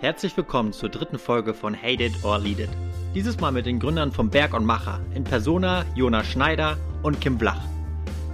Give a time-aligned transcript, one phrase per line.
[0.00, 2.68] Herzlich willkommen zur dritten Folge von Hate It or Lead It.
[3.14, 7.38] Dieses Mal mit den Gründern von Berg und Macher, in Persona Jonas Schneider und Kim
[7.38, 7.60] Blach.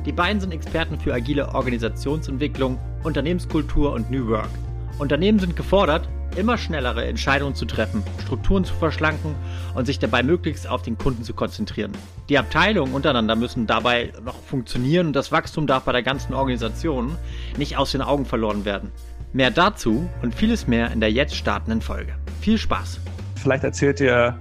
[0.06, 4.48] Die beiden sind Experten für agile Organisationsentwicklung, Unternehmenskultur und New Work.
[4.98, 9.34] Unternehmen sind gefordert, immer schnellere Entscheidungen zu treffen, Strukturen zu verschlanken
[9.74, 11.92] und sich dabei möglichst auf den Kunden zu konzentrieren.
[12.30, 17.16] Die Abteilungen untereinander müssen dabei noch funktionieren und das Wachstum darf bei der ganzen Organisation
[17.58, 18.90] nicht aus den Augen verloren werden.
[19.32, 22.14] Mehr dazu und vieles mehr in der jetzt startenden Folge.
[22.40, 23.00] Viel Spaß!
[23.36, 24.36] Vielleicht erzählt ihr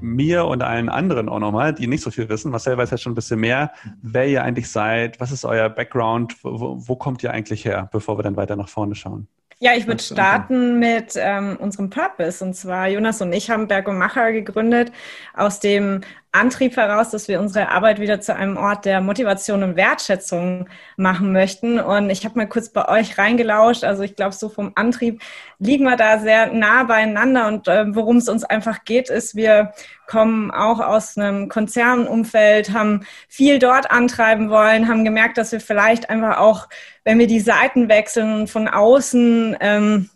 [0.00, 3.12] mir und allen anderen auch nochmal, die nicht so viel wissen, Marcel weiß jetzt schon
[3.12, 7.32] ein bisschen mehr, wer ihr eigentlich seid, was ist euer Background, wo, wo kommt ihr
[7.32, 9.28] eigentlich her, bevor wir dann weiter nach vorne schauen?
[9.62, 12.42] Ja, ich würde starten mit ähm, unserem Purpose.
[12.42, 14.90] Und zwar Jonas und ich haben Berg und Macher gegründet
[15.34, 16.00] aus dem
[16.32, 21.32] Antrieb heraus, dass wir unsere Arbeit wieder zu einem Ort der Motivation und Wertschätzung machen
[21.32, 21.78] möchten.
[21.78, 23.84] Und ich habe mal kurz bei euch reingelauscht.
[23.84, 25.20] Also ich glaube, so vom Antrieb
[25.58, 27.46] liegen wir da sehr nah beieinander.
[27.46, 29.74] Und äh, worum es uns einfach geht, ist, wir
[30.06, 36.08] kommen auch aus einem Konzernumfeld, haben viel dort antreiben wollen, haben gemerkt, dass wir vielleicht
[36.08, 36.68] einfach auch,
[37.10, 40.10] wenn wir die Seiten wechseln und von außen ähm,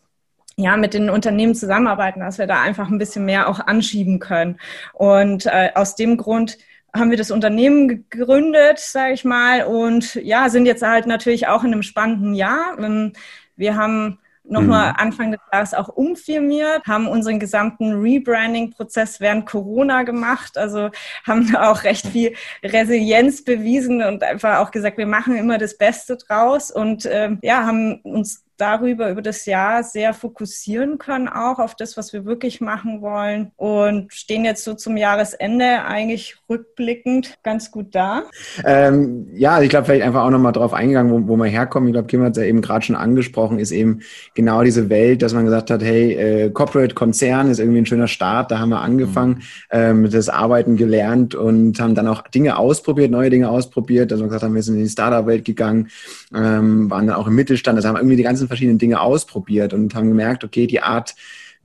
[0.55, 4.61] ja, mit den Unternehmen zusammenarbeiten, dass wir da einfach ein bisschen mehr auch anschieben können.
[4.93, 6.57] Und äh, aus dem Grund
[6.95, 11.65] haben wir das Unternehmen gegründet, sage ich mal, und ja, sind jetzt halt natürlich auch
[11.65, 12.79] in einem spannenden Jahr.
[12.79, 13.15] Ähm,
[13.57, 14.97] wir haben nochmal mhm.
[14.99, 20.91] Anfang des Jahres auch umfirmiert, haben unseren gesamten Rebranding-Prozess während Corona gemacht, also
[21.27, 25.77] haben da auch recht viel Resilienz bewiesen und einfach auch gesagt, wir machen immer das
[25.77, 31.59] Beste draus und ähm, ja, haben uns darüber über das Jahr sehr fokussieren können, auch
[31.59, 37.39] auf das, was wir wirklich machen wollen und stehen jetzt so zum Jahresende eigentlich rückblickend
[37.43, 38.25] ganz gut da.
[38.65, 41.89] Ähm, ja, ich glaube, vielleicht einfach auch nochmal drauf eingegangen, wo, wo wir herkommen.
[41.89, 44.01] Ich glaube, Kim hat es ja eben gerade schon angesprochen, ist eben
[44.35, 48.09] genau diese Welt, dass man gesagt hat, hey, äh, Corporate Konzern ist irgendwie ein schöner
[48.09, 49.43] Start, da haben wir angefangen, mhm.
[49.71, 54.27] ähm, das Arbeiten gelernt und haben dann auch Dinge ausprobiert, neue Dinge ausprobiert, dass wir
[54.27, 55.89] gesagt haben, wir sind in die Startup-Welt gegangen,
[56.35, 59.73] ähm, waren dann auch im Mittelstand, das haben irgendwie die ganzen ganzen verschiedenen Dinge ausprobiert
[59.73, 61.15] und haben gemerkt, okay, die Art,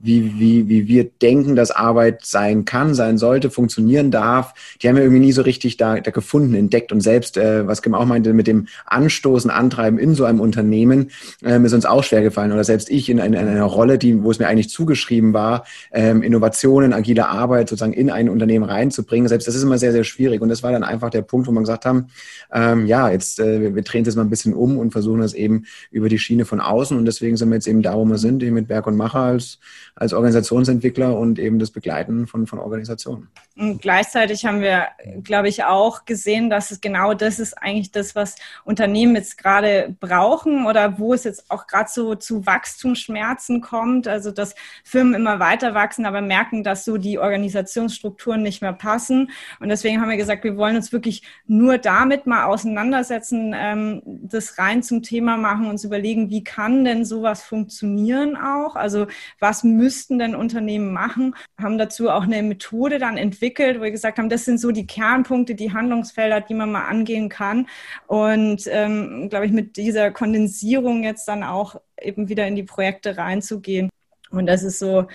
[0.02, 4.96] wie, wie, wie wir denken, dass Arbeit sein kann, sein sollte, funktionieren darf, die haben
[4.96, 8.06] wir irgendwie nie so richtig da, da gefunden, entdeckt und selbst, äh, was Kim auch
[8.06, 11.10] meinte, mit dem Anstoßen, Antreiben in so einem Unternehmen,
[11.44, 12.52] ähm, ist uns auch schwer gefallen.
[12.52, 15.64] Oder selbst ich in, in, in einer Rolle, die, wo es mir eigentlich zugeschrieben war,
[15.92, 19.28] ähm, Innovationen, agile Arbeit sozusagen in ein Unternehmen reinzubringen.
[19.28, 20.40] Selbst das ist immer sehr, sehr schwierig.
[20.40, 22.06] Und das war dann einfach der Punkt, wo wir gesagt haben,
[22.52, 25.20] ähm, ja, jetzt, äh, wir, wir drehen es jetzt mal ein bisschen um und versuchen
[25.20, 26.96] das eben über die Schiene von außen.
[26.96, 29.20] Und deswegen sind wir jetzt eben da, wo wir sind, eben mit Berg und Macher
[29.20, 29.58] als
[29.94, 33.28] als Organisationsentwickler und eben das Begleiten von, von Organisationen.
[33.60, 34.88] Und gleichzeitig haben wir,
[35.22, 39.94] glaube ich, auch gesehen, dass es genau das ist eigentlich das, was Unternehmen jetzt gerade
[40.00, 44.08] brauchen oder wo es jetzt auch gerade so zu Wachstumsschmerzen kommt.
[44.08, 49.30] Also, dass Firmen immer weiter wachsen, aber merken, dass so die Organisationsstrukturen nicht mehr passen.
[49.60, 54.56] Und deswegen haben wir gesagt, wir wollen uns wirklich nur damit mal auseinandersetzen, ähm, das
[54.56, 58.74] rein zum Thema machen, uns überlegen, wie kann denn sowas funktionieren auch?
[58.74, 59.06] Also,
[59.38, 61.34] was müssten denn Unternehmen machen?
[61.60, 64.70] Haben dazu auch eine Methode dann entwickelt, entwickelt, wo wir gesagt haben, das sind so
[64.70, 67.66] die Kernpunkte, die Handlungsfelder, die man mal angehen kann.
[68.06, 73.16] Und ähm, glaube ich, mit dieser Kondensierung jetzt dann auch eben wieder in die Projekte
[73.16, 73.90] reinzugehen.
[74.30, 75.06] Und das ist so,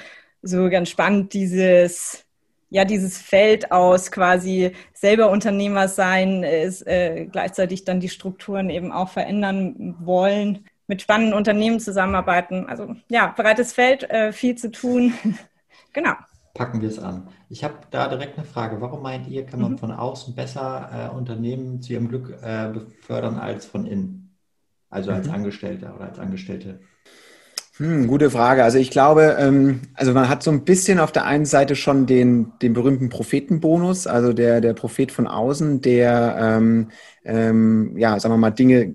[0.42, 2.22] so ganz spannend, dieses
[2.72, 8.92] ja, dieses Feld aus quasi selber Unternehmer sein, ist, äh, gleichzeitig dann die Strukturen eben
[8.92, 12.66] auch verändern wollen, mit spannenden Unternehmen zusammenarbeiten.
[12.66, 15.14] Also ja, breites Feld, äh, viel zu tun.
[15.94, 16.16] genau
[16.56, 17.28] packen wir es an.
[17.50, 18.82] Ich habe da direkt eine Frage.
[18.82, 19.78] Warum meint ihr, kann man mhm.
[19.78, 24.36] von außen besser äh, Unternehmen zu ihrem Glück äh, befördern als von innen?
[24.90, 25.34] Also als mhm.
[25.34, 26.80] Angestellter oder als Angestellte?
[27.78, 28.64] Hm, gute Frage.
[28.64, 32.06] Also ich glaube, ähm, also man hat so ein bisschen auf der einen Seite schon
[32.06, 36.88] den, den berühmten Prophetenbonus, also der, der Prophet von außen, der, ähm,
[37.26, 38.94] ähm, ja, sagen wir mal, Dinge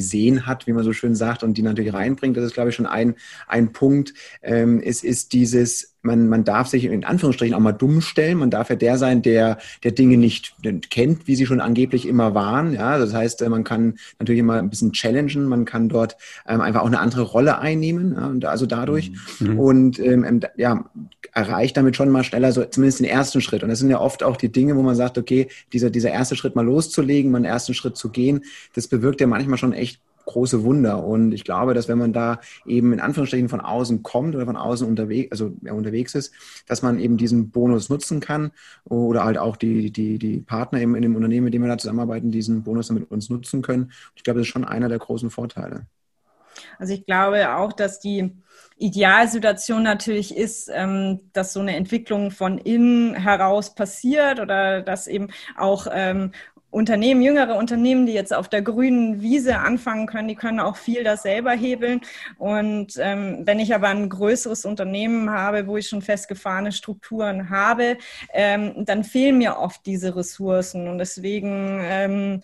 [0.00, 2.34] gesehen hat, wie man so schön sagt, und die natürlich reinbringt.
[2.34, 3.16] Das ist, glaube ich, schon ein,
[3.46, 4.14] ein Punkt.
[4.42, 8.38] Ähm, es ist dieses, man, man darf sich in Anführungsstrichen auch mal dumm stellen.
[8.38, 10.54] Man darf ja der sein, der, der Dinge nicht
[10.88, 12.72] kennt, wie sie schon angeblich immer waren.
[12.72, 15.44] Ja, das heißt, man kann natürlich immer ein bisschen challengen.
[15.44, 16.16] Man kann dort
[16.48, 18.14] ähm, einfach auch eine andere Rolle einnehmen.
[18.14, 19.58] Ja, und also dadurch mhm.
[19.58, 20.86] und ähm, ähm ja,
[21.32, 23.62] erreicht damit schon mal schneller so zumindest den ersten Schritt.
[23.62, 26.36] Und das sind ja oft auch die Dinge, wo man sagt, okay, dieser, dieser erste
[26.36, 28.44] Schritt mal loszulegen, mal einen ersten Schritt zu gehen,
[28.74, 30.00] das bewirkt ja manchmal schon echt
[30.30, 31.04] große Wunder.
[31.04, 34.56] Und ich glaube, dass wenn man da eben in Anführungsstrichen von außen kommt oder von
[34.56, 36.32] außen unterwegs, also ja, unterwegs ist,
[36.66, 38.52] dass man eben diesen Bonus nutzen kann
[38.84, 41.78] oder halt auch die, die, die Partner eben in dem Unternehmen, mit dem wir da
[41.78, 43.92] zusammenarbeiten, diesen Bonus mit uns nutzen können.
[44.14, 45.86] Ich glaube, das ist schon einer der großen Vorteile.
[46.78, 48.30] Also ich glaube auch, dass die
[48.80, 55.28] Idealsituation natürlich ist, ähm, dass so eine Entwicklung von innen heraus passiert oder dass eben
[55.56, 56.32] auch ähm,
[56.70, 61.02] Unternehmen, jüngere Unternehmen, die jetzt auf der grünen Wiese anfangen können, die können auch viel
[61.02, 62.00] das selber hebeln.
[62.38, 67.98] Und ähm, wenn ich aber ein größeres Unternehmen habe, wo ich schon festgefahrene Strukturen habe,
[68.32, 70.86] ähm, dann fehlen mir oft diese Ressourcen.
[70.86, 72.42] Und deswegen ähm,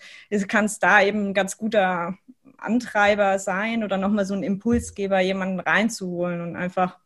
[0.49, 2.17] kann es da eben ein ganz guter
[2.57, 6.97] Antreiber sein oder nochmal so ein Impulsgeber, jemanden reinzuholen und einfach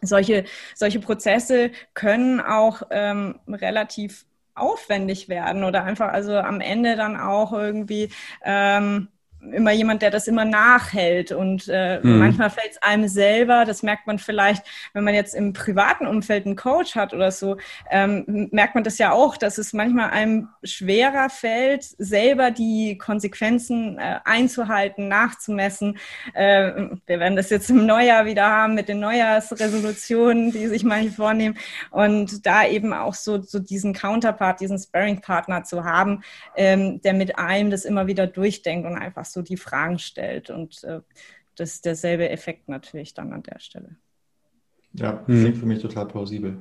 [0.00, 0.44] solche,
[0.74, 7.52] solche Prozesse können auch ähm, relativ aufwendig werden oder einfach also am Ende dann auch
[7.52, 8.10] irgendwie
[8.42, 9.08] ähm,
[9.52, 11.32] immer jemand, der das immer nachhält.
[11.32, 12.18] Und äh, mhm.
[12.18, 16.46] manchmal fällt es einem selber, das merkt man vielleicht, wenn man jetzt im privaten Umfeld
[16.46, 17.56] einen Coach hat oder so,
[17.90, 23.98] ähm, merkt man das ja auch, dass es manchmal einem schwerer fällt, selber die Konsequenzen
[23.98, 25.98] äh, einzuhalten, nachzumessen.
[26.34, 31.12] Äh, wir werden das jetzt im Neujahr wieder haben mit den Neujahrsresolutionen, die sich manche
[31.12, 31.56] vornehmen.
[31.90, 36.22] Und da eben auch so, so diesen Counterpart, diesen Sparring-Partner zu haben,
[36.56, 40.50] ähm, der mit einem das immer wieder durchdenkt und einfach so so die Fragen stellt.
[40.50, 41.00] Und äh,
[41.54, 43.96] das ist derselbe Effekt natürlich dann an der Stelle.
[44.94, 45.40] Ja, hm.
[45.40, 46.58] klingt für mich total plausibel.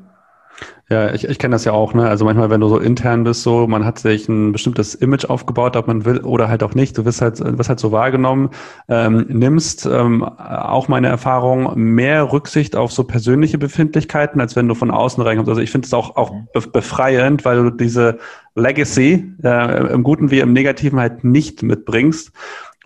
[0.88, 2.08] Ja, ich, ich kenne das ja auch, ne?
[2.08, 5.76] Also manchmal, wenn du so intern bist, so, man hat sich ein bestimmtes Image aufgebaut,
[5.76, 6.96] ob man will oder halt auch nicht.
[6.96, 8.52] Du wirst halt, wirst halt so wahrgenommen,
[8.88, 14.76] ähm, nimmst ähm, auch meine Erfahrung mehr Rücksicht auf so persönliche Befindlichkeiten, als wenn du
[14.76, 15.50] von außen reinkommst.
[15.50, 16.48] Also ich finde es auch, auch mhm.
[16.72, 18.20] befreiend, weil du diese
[18.54, 22.32] Legacy äh, im Guten wie im Negativen halt nicht mitbringst.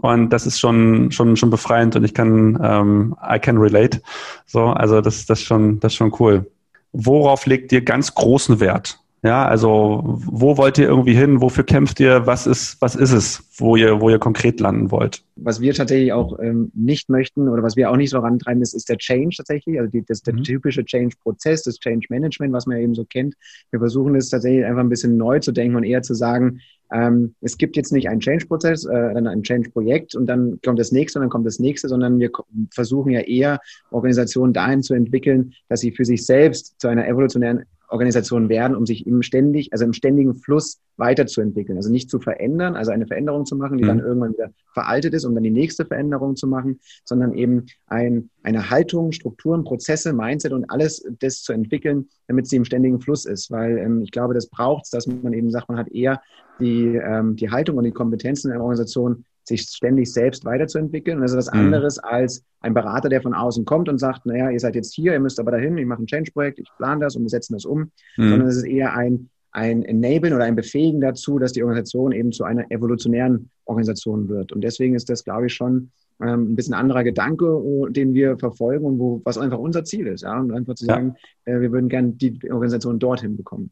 [0.02, 4.02] Und das ist schon, schon, schon befreiend und ich kann, ähm, I can relate.
[4.46, 6.46] So, also das, das schon, das ist schon cool.
[6.92, 9.00] Worauf legt ihr ganz großen Wert?
[9.22, 11.42] Ja, also wo wollt ihr irgendwie hin?
[11.42, 12.26] Wofür kämpft ihr?
[12.26, 15.22] Was ist, was ist es, wo ihr, wo ihr konkret landen wollt?
[15.36, 18.74] Was wir tatsächlich auch ähm, nicht möchten oder was wir auch nicht so rantreiben, ist,
[18.74, 20.44] ist der Change tatsächlich, also die, das, der mhm.
[20.44, 23.36] typische Change-Prozess, das Change-Management, was man eben so kennt.
[23.72, 27.36] Wir versuchen es tatsächlich einfach ein bisschen neu zu denken und eher zu sagen, ähm,
[27.42, 31.20] es gibt jetzt nicht einen Change-Prozess, äh, dann ein Change-Projekt und dann kommt das nächste
[31.20, 32.32] und dann kommt das nächste, sondern wir
[32.72, 33.60] versuchen ja eher
[33.92, 38.86] Organisationen dahin zu entwickeln, dass sie für sich selbst zu einer evolutionären Organisationen werden, um
[38.86, 41.78] sich im ständig, also im ständigen Fluss weiterzuentwickeln.
[41.78, 43.88] Also nicht zu verändern, also eine Veränderung zu machen, die mhm.
[43.88, 48.30] dann irgendwann wieder veraltet ist, um dann die nächste Veränderung zu machen, sondern eben ein,
[48.44, 53.26] eine Haltung, Strukturen, Prozesse, Mindset und alles das zu entwickeln, damit sie im ständigen Fluss
[53.26, 53.50] ist.
[53.50, 56.22] Weil ähm, ich glaube, das braucht es, dass man eben sagt, man hat eher
[56.60, 61.18] die, ähm, die Haltung und die Kompetenzen in der Organisation, sich ständig selbst weiterzuentwickeln.
[61.18, 61.60] Und das ist was mhm.
[61.60, 65.14] anderes als ein Berater, der von außen kommt und sagt, naja, ihr seid jetzt hier,
[65.14, 67.66] ihr müsst aber dahin, ich mache ein Change-Projekt, ich plane das und wir setzen das
[67.66, 68.30] um, mhm.
[68.30, 72.32] sondern es ist eher ein, ein Enablen oder ein Befähigen dazu, dass die Organisation eben
[72.32, 74.52] zu einer evolutionären Organisation wird.
[74.52, 75.92] Und deswegen ist das, glaube ich, schon
[76.22, 80.22] ähm, ein bisschen anderer Gedanke, den wir verfolgen und wo, was einfach unser Ziel ist.
[80.22, 80.40] Ja?
[80.40, 81.16] Und einfach zu sagen,
[81.46, 81.54] ja.
[81.54, 83.72] äh, wir würden gerne die Organisation dorthin bekommen.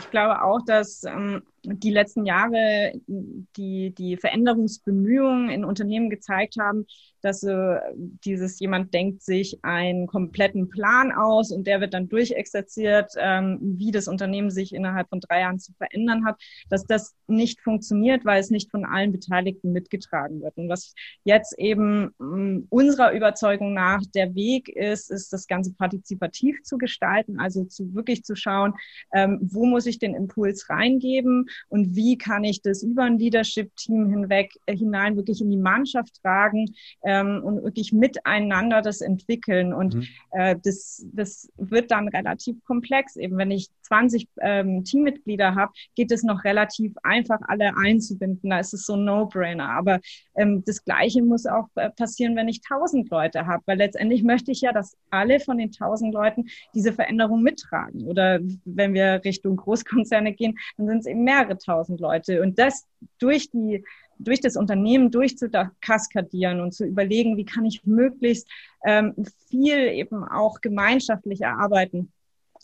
[0.00, 6.86] Ich glaube auch, dass ähm, die letzten Jahre die, die Veränderungsbemühungen in Unternehmen gezeigt haben,
[7.22, 13.12] dass äh, dieses jemand denkt sich einen kompletten Plan aus und der wird dann durchexerziert,
[13.18, 17.60] ähm, wie das Unternehmen sich innerhalb von drei Jahren zu verändern hat, dass das nicht
[17.60, 20.56] funktioniert, weil es nicht von allen Beteiligten mitgetragen wird.
[20.56, 20.94] Und was
[21.24, 27.40] jetzt eben äh, unserer Überzeugung nach der Weg ist, ist das Ganze partizipativ zu gestalten,
[27.40, 28.74] also zu wirklich zu schauen,
[29.12, 34.10] ähm, wo muss ich den Impuls reingeben und wie kann ich das über ein Leadership-Team
[34.10, 36.66] hinweg äh, hinein wirklich in die Mannschaft tragen
[37.02, 39.72] ähm, und wirklich miteinander das entwickeln.
[39.72, 40.06] Und mhm.
[40.32, 43.16] äh, das, das wird dann relativ komplex.
[43.16, 48.50] Eben wenn ich 20 ähm, Teammitglieder habe, geht es noch relativ einfach, alle einzubinden.
[48.50, 49.68] Da ist es so ein No-Brainer.
[49.68, 50.00] Aber
[50.36, 54.52] ähm, das Gleiche muss auch äh, passieren, wenn ich 1000 Leute habe, weil letztendlich möchte
[54.52, 58.04] ich ja, dass alle von den 1000 Leuten diese Veränderung mittragen.
[58.06, 62.42] Oder wenn wir Richtung Großkonzerne gehen, dann sind es eben mehrere tausend Leute.
[62.42, 62.86] Und das
[63.18, 63.84] durch die
[64.18, 68.48] durch das Unternehmen durchzukaskadieren und zu überlegen, wie kann ich möglichst
[68.82, 69.14] ähm,
[69.50, 72.10] viel eben auch gemeinschaftlich erarbeiten.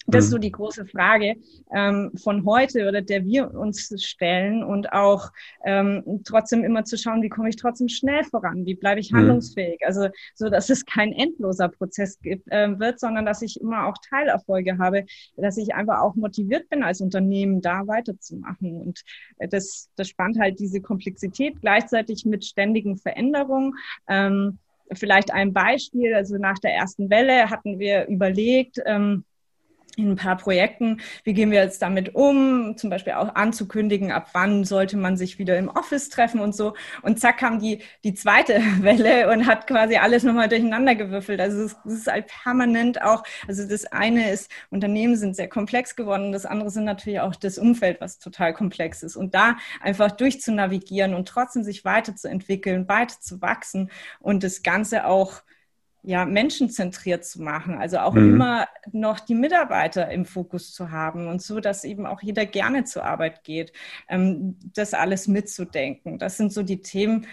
[0.06, 0.42] Das ist so mhm.
[0.42, 1.36] die große Frage
[1.74, 5.30] ähm, von heute oder der wir uns stellen und auch
[5.64, 9.18] ähm, trotzdem immer zu schauen, wie komme ich trotzdem schnell voran, wie bleibe ich mhm.
[9.18, 9.80] handlungsfähig.
[9.86, 13.96] Also so, dass es kein endloser Prozess gibt, äh, wird, sondern dass ich immer auch
[14.08, 15.04] Teilerfolge habe,
[15.36, 18.80] dass ich einfach auch motiviert bin als Unternehmen, da weiterzumachen.
[18.80, 19.02] Und
[19.38, 23.74] äh, das, das spannt halt diese Komplexität gleichzeitig mit ständigen Veränderungen.
[24.08, 24.58] Ähm,
[24.92, 29.24] vielleicht ein Beispiel, also nach der ersten Welle hatten wir überlegt, ähm,
[29.96, 34.30] in ein paar Projekten, wie gehen wir jetzt damit um, zum Beispiel auch anzukündigen, ab
[34.32, 36.74] wann sollte man sich wieder im Office treffen und so.
[37.02, 41.40] Und zack kam die, die zweite Welle und hat quasi alles nochmal durcheinander gewürfelt.
[41.40, 45.94] Also es, es ist halt permanent auch, also das eine ist, Unternehmen sind sehr komplex
[45.94, 49.16] geworden, das andere sind natürlich auch das Umfeld, was total komplex ist.
[49.16, 55.42] Und da einfach durchzunavigieren und trotzdem sich weiterzuentwickeln, weiter zu wachsen und das Ganze auch
[56.02, 57.78] ja, menschenzentriert zu machen.
[57.78, 58.34] Also auch mhm.
[58.34, 62.84] immer noch die Mitarbeiter im Fokus zu haben und so, dass eben auch jeder gerne
[62.84, 63.72] zur Arbeit geht,
[64.08, 66.18] ähm, das alles mitzudenken.
[66.18, 67.26] Das sind so die Themen,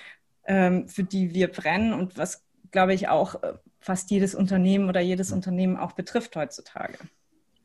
[0.46, 5.00] ähm, für die wir brennen und was, glaube ich, auch äh, fast jedes Unternehmen oder
[5.00, 6.98] jedes Unternehmen auch betrifft heutzutage.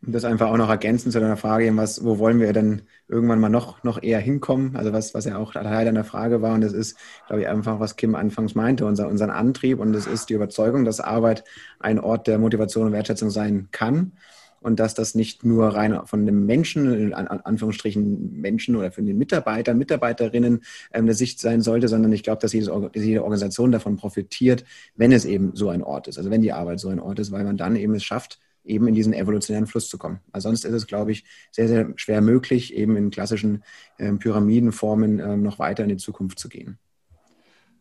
[0.06, 3.48] Das einfach auch noch ergänzen zu deiner Frage, was, wo wollen wir denn irgendwann mal
[3.48, 4.76] noch, noch eher hinkommen?
[4.76, 6.54] Also was, was ja auch Teil deiner Frage war.
[6.54, 6.96] Und das ist,
[7.26, 9.80] glaube ich, einfach, was Kim anfangs meinte, unser, unseren Antrieb.
[9.80, 11.44] Und das ist die Überzeugung, dass Arbeit
[11.80, 14.12] ein Ort der Motivation und Wertschätzung sein kann.
[14.60, 19.18] Und dass das nicht nur rein von dem Menschen, in Anführungsstrichen Menschen oder von den
[19.18, 24.64] Mitarbeitern, Mitarbeiterinnen ähm, der Sicht sein sollte, sondern ich glaube, dass jede Organisation davon profitiert,
[24.96, 26.16] wenn es eben so ein Ort ist.
[26.16, 28.88] Also wenn die Arbeit so ein Ort ist, weil man dann eben es schafft, eben
[28.88, 30.20] in diesen evolutionären Fluss zu kommen.
[30.32, 33.62] Also sonst ist es, glaube ich, sehr, sehr schwer möglich, eben in klassischen
[33.98, 36.78] ähm, Pyramidenformen ähm, noch weiter in die Zukunft zu gehen.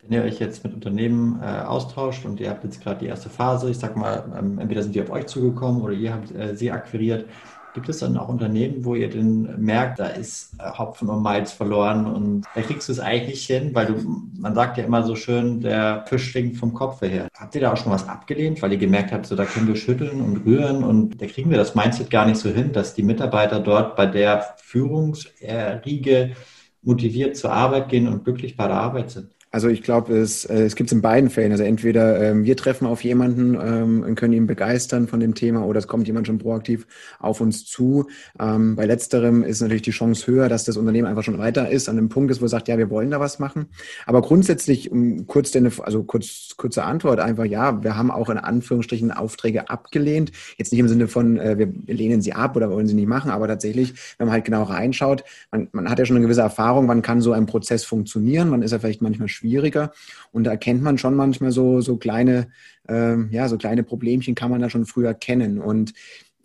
[0.01, 3.29] Wenn ihr euch jetzt mit Unternehmen äh, austauscht und ihr habt jetzt gerade die erste
[3.29, 6.55] Phase, ich sag mal, ähm, entweder sind die auf euch zugekommen oder ihr habt äh,
[6.57, 7.25] sie akquiriert,
[7.73, 11.51] Gibt es dann auch Unternehmen, wo ihr denn merkt, da ist äh, Hopfen und Malz
[11.51, 13.95] verloren und da kriegst du es eigentlich hin, weil du,
[14.37, 17.27] man sagt ja immer so schön, der Fisch stinkt vom Kopf her.
[17.35, 19.75] Habt ihr da auch schon was abgelehnt, weil ihr gemerkt habt, so da können wir
[19.75, 23.03] schütteln und rühren und da kriegen wir das Mindset gar nicht so hin, dass die
[23.03, 26.35] Mitarbeiter dort bei der Führungsriege
[26.83, 29.29] motiviert zur Arbeit gehen und glücklich bei der Arbeit sind?
[29.53, 31.51] Also ich glaube, es, äh, es gibt es in beiden Fällen.
[31.51, 35.63] Also entweder ähm, wir treffen auf jemanden ähm, und können ihn begeistern von dem Thema
[35.63, 36.87] oder es kommt jemand schon proaktiv
[37.19, 38.07] auf uns zu.
[38.39, 41.87] Ähm, bei letzterem ist natürlich die Chance höher, dass das Unternehmen einfach schon weiter ist,
[41.87, 43.67] an einem Punkt ist, wo es sagt, ja, wir wollen da was machen.
[44.07, 48.39] Aber grundsätzlich, um kurz denn, also kurz, kurze Antwort einfach, ja, wir haben auch in
[48.39, 50.31] Anführungsstrichen Aufträge abgelehnt.
[50.57, 53.29] Jetzt nicht im Sinne von, äh, wir lehnen sie ab oder wollen sie nicht machen,
[53.29, 56.87] aber tatsächlich, wenn man halt genau reinschaut, man, man hat ja schon eine gewisse Erfahrung,
[56.87, 59.91] wann kann so ein Prozess funktionieren, wann ist er vielleicht manchmal schwierig schwieriger.
[60.31, 62.47] Und da erkennt man schon manchmal so, so kleine,
[62.87, 65.59] ähm, ja, so kleine Problemchen kann man da schon früher kennen.
[65.59, 65.93] Und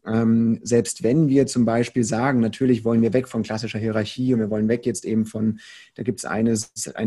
[0.09, 4.41] ähm, selbst wenn wir zum Beispiel sagen, natürlich wollen wir weg von klassischer Hierarchie und
[4.41, 5.61] wir wollen weg jetzt eben von,
[5.97, 6.57] da gibt es einen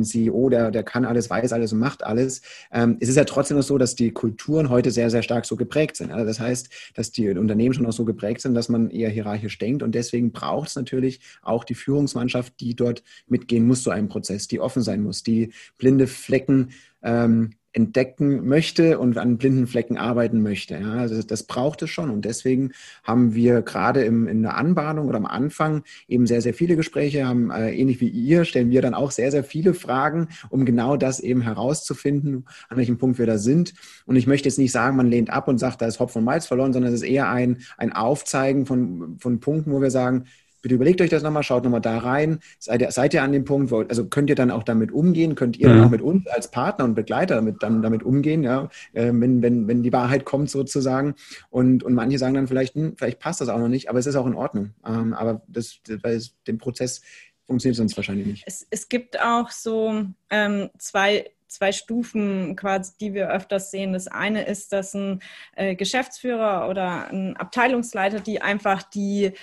[0.04, 2.42] CEO, der, der kann alles, weiß alles und macht alles.
[2.72, 5.56] Ähm, es ist ja trotzdem noch so, dass die Kulturen heute sehr, sehr stark so
[5.56, 6.12] geprägt sind.
[6.12, 9.58] Also das heißt, dass die Unternehmen schon noch so geprägt sind, dass man eher hierarchisch
[9.58, 14.10] denkt und deswegen braucht es natürlich auch die Führungsmannschaft, die dort mitgehen muss zu einem
[14.10, 16.70] Prozess, die offen sein muss, die blinde Flecken
[17.04, 20.76] ähm, entdecken möchte und an blinden Flecken arbeiten möchte.
[20.76, 22.72] Ja, also das braucht es schon und deswegen
[23.04, 27.26] haben wir gerade im, in der Anbahnung oder am Anfang eben sehr, sehr viele Gespräche,
[27.26, 30.98] haben äh, ähnlich wie ihr, stellen wir dann auch sehr, sehr viele Fragen, um genau
[30.98, 33.74] das eben herauszufinden, an welchem Punkt wir da sind.
[34.06, 36.26] Und ich möchte jetzt nicht sagen, man lehnt ab und sagt, da ist Hopf und
[36.26, 40.26] Malz verloren, sondern es ist eher ein, ein Aufzeigen von, von Punkten, wo wir sagen,
[40.62, 42.40] bitte überlegt euch das nochmal, schaut nochmal da rein.
[42.60, 45.36] Seid ihr, seid ihr an dem Punkt, wo, also könnt ihr dann auch damit umgehen,
[45.36, 45.74] könnt ihr mhm.
[45.74, 49.42] dann auch mit uns als Partner und Begleiter damit, dann damit umgehen, ja, äh, wenn,
[49.42, 51.16] wenn, wenn die Wahrheit kommt sozusagen.
[51.50, 54.06] Und, und manche sagen dann vielleicht, hm, vielleicht passt das auch noch nicht, aber es
[54.06, 54.72] ist auch in Ordnung.
[54.86, 57.02] Ähm, aber das, weil den Prozess
[57.46, 58.44] funktioniert sonst wahrscheinlich nicht.
[58.46, 63.94] Es, es gibt auch so ähm, zwei zwei Stufen quasi, die wir öfters sehen.
[63.94, 65.22] Das eine ist, dass ein
[65.56, 69.34] äh, Geschäftsführer oder ein Abteilungsleiter, die einfach die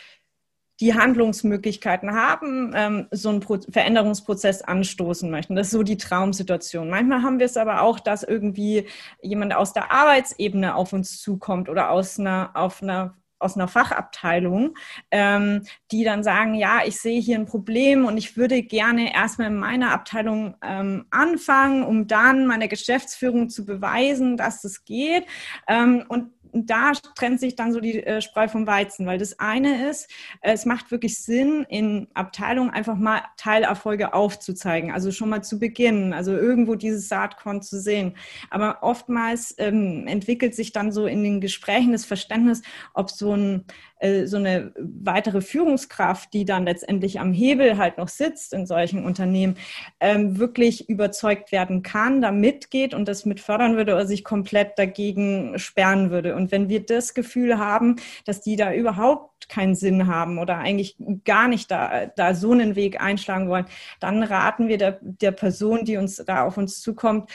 [0.81, 5.57] die Handlungsmöglichkeiten haben, ähm, so einen Pro Veränderungsprozess anstoßen möchten.
[5.57, 6.89] Das ist so die Traumsituation.
[6.89, 8.87] Manchmal haben wir es aber auch, dass irgendwie
[9.21, 14.77] jemand aus der Arbeitsebene auf uns zukommt oder aus einer, auf einer aus einer Fachabteilung,
[15.11, 19.49] ähm, die dann sagen, ja, ich sehe hier ein Problem und ich würde gerne erstmal
[19.49, 25.25] in meiner Abteilung ähm, anfangen, um dann meiner Geschäftsführung zu beweisen, dass es geht.
[25.69, 29.88] Ähm, und da trennt sich dann so die äh, Spreu vom Weizen, weil das eine
[29.88, 35.43] ist, äh, es macht wirklich Sinn, in Abteilungen einfach mal Teilerfolge aufzuzeigen, also schon mal
[35.43, 38.17] zu beginnen, also irgendwo dieses Saatkorn zu sehen.
[38.50, 42.62] Aber oftmals ähm, entwickelt sich dann so in den Gesprächen das Verständnis,
[42.95, 43.64] ob so ein
[43.99, 49.05] äh, so eine weitere Führungskraft, die dann letztendlich am Hebel halt noch sitzt in solchen
[49.05, 49.57] Unternehmen,
[50.00, 54.78] ähm, wirklich überzeugt werden kann, da mitgeht und das mit fördern würde oder sich komplett
[54.78, 56.37] dagegen sperren würde.
[56.37, 60.97] Und wenn wir das Gefühl haben, dass die da überhaupt keinen Sinn haben oder eigentlich
[61.25, 63.67] gar nicht da, da so einen Weg einschlagen wollen,
[64.00, 67.31] dann raten wir der, der Person, die uns da auf uns zukommt,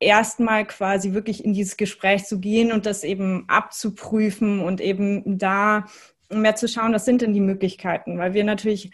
[0.00, 5.86] erstmal quasi wirklich in dieses Gespräch zu gehen und das eben abzuprüfen und eben da
[6.30, 8.90] mehr zu schauen, was sind denn die Möglichkeiten, weil wir natürlich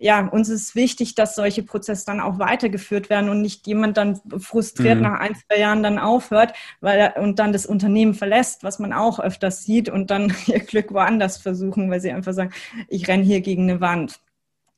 [0.00, 4.20] ja, uns ist wichtig, dass solche Prozesse dann auch weitergeführt werden und nicht jemand dann
[4.38, 5.02] frustriert mhm.
[5.02, 8.92] nach ein, zwei Jahren dann aufhört weil er, und dann das Unternehmen verlässt, was man
[8.92, 12.52] auch öfters sieht und dann ihr Glück woanders versuchen, weil sie einfach sagen,
[12.88, 14.20] ich renne hier gegen eine Wand.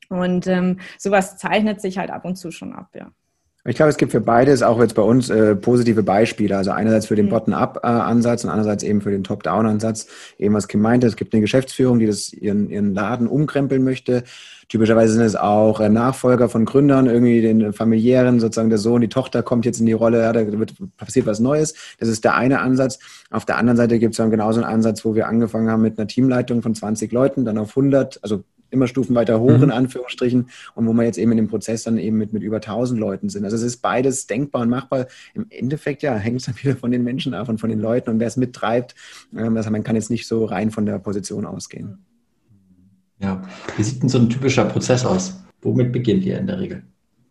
[0.08, 3.12] Und ähm, sowas zeichnet sich halt ab und zu schon ab, ja.
[3.66, 6.56] Ich glaube, es gibt für beides, auch jetzt bei uns, äh, positive Beispiele.
[6.56, 7.30] Also einerseits für den mhm.
[7.30, 10.06] Bottom-up-Ansatz und andererseits eben für den Top-down-Ansatz.
[10.38, 14.24] Eben was Kim meinte, es gibt eine Geschäftsführung, die das ihren, ihren Laden umkrempeln möchte.
[14.70, 19.08] Typischerweise sind es auch äh, Nachfolger von Gründern, irgendwie den familiären, sozusagen der Sohn, die
[19.08, 21.74] Tochter kommt jetzt in die Rolle, ja, da wird, passiert was Neues.
[21.98, 22.98] Das ist der eine Ansatz.
[23.30, 25.98] Auf der anderen Seite gibt es dann genauso einen Ansatz, wo wir angefangen haben mit
[25.98, 29.64] einer Teamleitung von 20 Leuten, dann auf 100, also immer Stufen weiter hoch, mhm.
[29.64, 32.56] in Anführungsstrichen, und wo wir jetzt eben in dem Prozess dann eben mit, mit über
[32.56, 33.44] 1000 Leuten sind.
[33.44, 35.06] Also es ist beides denkbar und machbar.
[35.34, 38.10] Im Endeffekt, ja, hängt es dann wieder von den Menschen ab und von den Leuten
[38.10, 38.94] und wer es mittreibt.
[39.36, 41.98] Ähm, also man kann jetzt nicht so rein von der Position ausgehen.
[43.18, 43.42] Ja,
[43.76, 45.42] wie sieht denn so ein typischer Prozess aus?
[45.60, 46.82] Womit beginnt ihr in der Regel?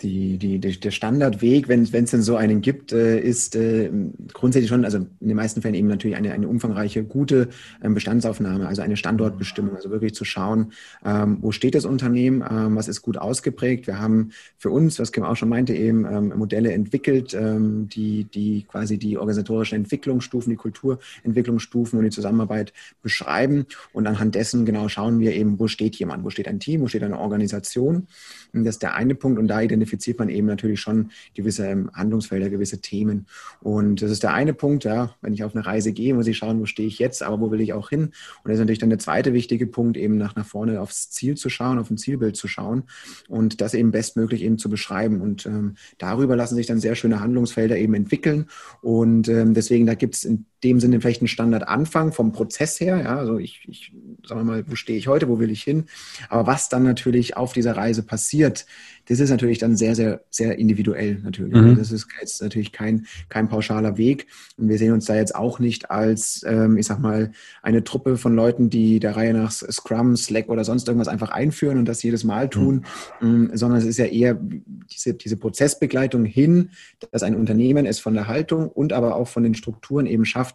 [0.01, 3.91] Die, die, der Standardweg, wenn es denn so einen gibt, äh, ist äh,
[4.32, 7.50] grundsätzlich schon, also in den meisten Fällen eben natürlich eine, eine umfangreiche, gute
[7.84, 10.72] ähm, Bestandsaufnahme, also eine Standortbestimmung, also wirklich zu schauen,
[11.03, 13.88] ähm, wo steht das Unternehmen, ähm, was ist gut ausgeprägt.
[13.88, 18.98] Wir haben für uns, was Kim auch schon meinte, eben Modelle entwickelt, die, die quasi
[18.98, 23.65] die organisatorischen Entwicklungsstufen, die Kulturentwicklungsstufen und die Zusammenarbeit beschreiben.
[23.94, 26.88] Und anhand dessen genau schauen wir eben, wo steht jemand, wo steht ein Team, wo
[26.88, 28.08] steht eine Organisation.
[28.53, 29.39] Und das ist der eine Punkt.
[29.39, 33.25] Und da identifizieren identifiziert man eben natürlich schon gewisse ähm, Handlungsfelder, gewisse Themen.
[33.62, 36.38] Und das ist der eine Punkt, ja, wenn ich auf eine Reise gehe, muss ich
[36.38, 38.01] schauen, wo stehe ich jetzt, aber wo will ich auch hin?
[38.03, 38.13] Und
[38.46, 41.50] das ist natürlich dann der zweite wichtige Punkt, eben nach, nach vorne aufs Ziel zu
[41.50, 42.84] schauen, auf ein Zielbild zu schauen
[43.27, 45.22] und das eben bestmöglich eben zu beschreiben.
[45.22, 48.46] Und ähm, darüber lassen sich dann sehr schöne Handlungsfelder eben entwickeln.
[48.81, 52.98] Und ähm, deswegen, da gibt es in dem Sinne vielleicht einen Standardanfang vom Prozess her.
[52.98, 53.94] Ja, also ich, ich
[54.28, 55.86] sage mal, wo stehe ich heute, wo will ich hin?
[56.30, 58.66] Aber was dann natürlich auf dieser Reise passiert,
[59.10, 61.56] das ist natürlich dann sehr, sehr, sehr individuell natürlich.
[61.56, 61.78] Mhm.
[61.78, 64.28] Das ist jetzt natürlich kein, kein pauschaler Weg.
[64.56, 67.32] Und wir sehen uns da jetzt auch nicht als, ähm, ich sag mal,
[67.63, 71.80] eine Truppe von Leuten, die der Reihe nach Scrum, Slack oder sonst irgendwas einfach einführen
[71.80, 72.86] und das jedes Mal tun,
[73.19, 73.28] mhm.
[73.28, 76.69] ähm, sondern es ist ja eher diese, diese Prozessbegleitung hin,
[77.12, 80.48] dass ein Unternehmen es von der Haltung und aber auch von den Strukturen eben schafft,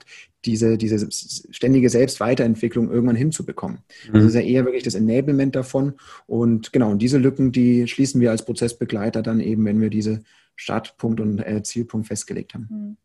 [0.44, 3.78] diese, diese ständige Selbstweiterentwicklung irgendwann hinzubekommen.
[4.08, 4.12] Mhm.
[4.12, 5.94] Das ist ja eher wirklich das Enablement davon.
[6.26, 10.22] Und genau, und diese Lücken, die schließen wir als Prozessbegleiter dann eben, wenn wir diese
[10.56, 12.68] Startpunkt und äh, Zielpunkt festgelegt haben.
[12.70, 12.96] Mhm.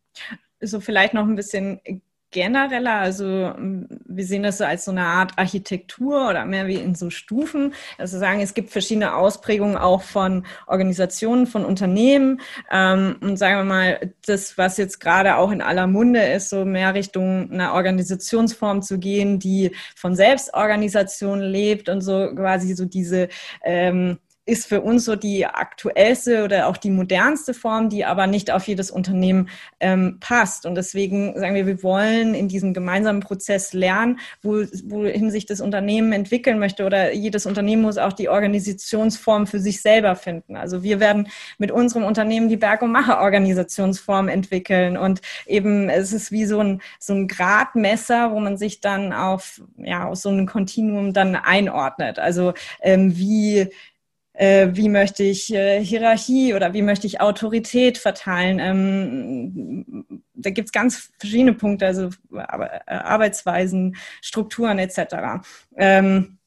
[0.62, 1.80] So vielleicht noch ein bisschen
[2.30, 6.76] genereller, also ähm, wir sehen das so als so eine Art Architektur oder mehr wie
[6.76, 7.74] in so Stufen.
[7.98, 12.40] Also sagen, es gibt verschiedene Ausprägungen auch von Organisationen, von Unternehmen.
[12.70, 16.64] Ähm, und sagen wir mal, das, was jetzt gerade auch in aller Munde ist, so
[16.64, 23.28] mehr Richtung einer Organisationsform zu gehen, die von Selbstorganisation lebt und so quasi so diese
[23.64, 24.18] ähm,
[24.50, 28.66] ist für uns so die aktuellste oder auch die modernste Form, die aber nicht auf
[28.66, 30.66] jedes Unternehmen ähm, passt.
[30.66, 35.60] Und deswegen sagen wir, wir wollen in diesem gemeinsamen Prozess lernen, wo, wohin sich das
[35.60, 40.56] Unternehmen entwickeln möchte oder jedes Unternehmen muss auch die Organisationsform für sich selber finden.
[40.56, 46.32] Also wir werden mit unserem Unternehmen die Berg- und Macher-Organisationsform entwickeln und eben es ist
[46.32, 50.46] wie so ein, so ein Gradmesser, wo man sich dann auf, ja, aus so einem
[50.46, 52.18] Kontinuum dann einordnet.
[52.18, 53.68] Also ähm, wie
[54.34, 58.58] wie möchte ich äh, Hierarchie oder wie möchte ich Autorität verteilen.
[58.58, 62.38] Ähm, da gibt es ganz verschiedene Punkte, also äh,
[62.86, 65.42] Arbeitsweisen, Strukturen etc.
[65.76, 66.38] Ähm,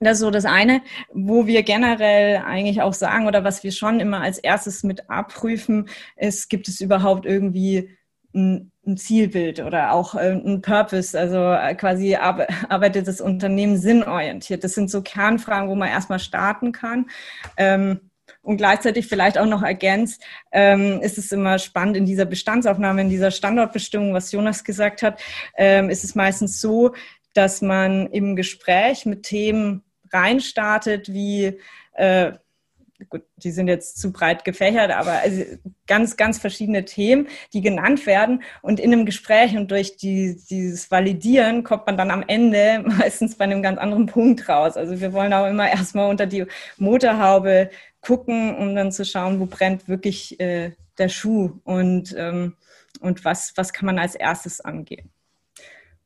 [0.00, 4.00] das ist so das eine, wo wir generell eigentlich auch sagen oder was wir schon
[4.00, 7.90] immer als erstes mit abprüfen, ist, gibt es überhaupt irgendwie
[8.34, 14.64] ein, ein Zielbild oder auch äh, ein Purpose, also äh, quasi arbeitet das Unternehmen sinnorientiert.
[14.64, 17.06] Das sind so Kernfragen, wo man erstmal starten kann.
[17.56, 18.00] Ähm,
[18.42, 23.08] und gleichzeitig vielleicht auch noch ergänzt, ähm, ist es immer spannend in dieser Bestandsaufnahme, in
[23.08, 25.20] dieser Standortbestimmung, was Jonas gesagt hat,
[25.56, 26.94] ähm, ist es meistens so,
[27.32, 31.58] dass man im Gespräch mit Themen reinstartet, wie
[31.94, 32.32] äh,
[33.08, 35.42] gut, die sind jetzt zu breit gefächert, aber also
[35.86, 38.42] ganz, ganz verschiedene Themen, die genannt werden.
[38.62, 43.36] Und in einem Gespräch und durch die, dieses Validieren kommt man dann am Ende meistens
[43.36, 44.76] bei einem ganz anderen Punkt raus.
[44.76, 46.46] Also wir wollen auch immer erstmal unter die
[46.78, 52.56] Motorhaube gucken, um dann zu schauen, wo brennt wirklich äh, der Schuh und, ähm,
[53.00, 55.10] und was, was kann man als erstes angehen.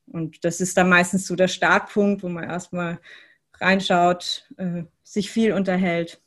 [0.07, 2.99] Und das ist dann meistens so der Startpunkt, wo man erstmal
[3.61, 6.21] reinschaut, äh, sich viel unterhält.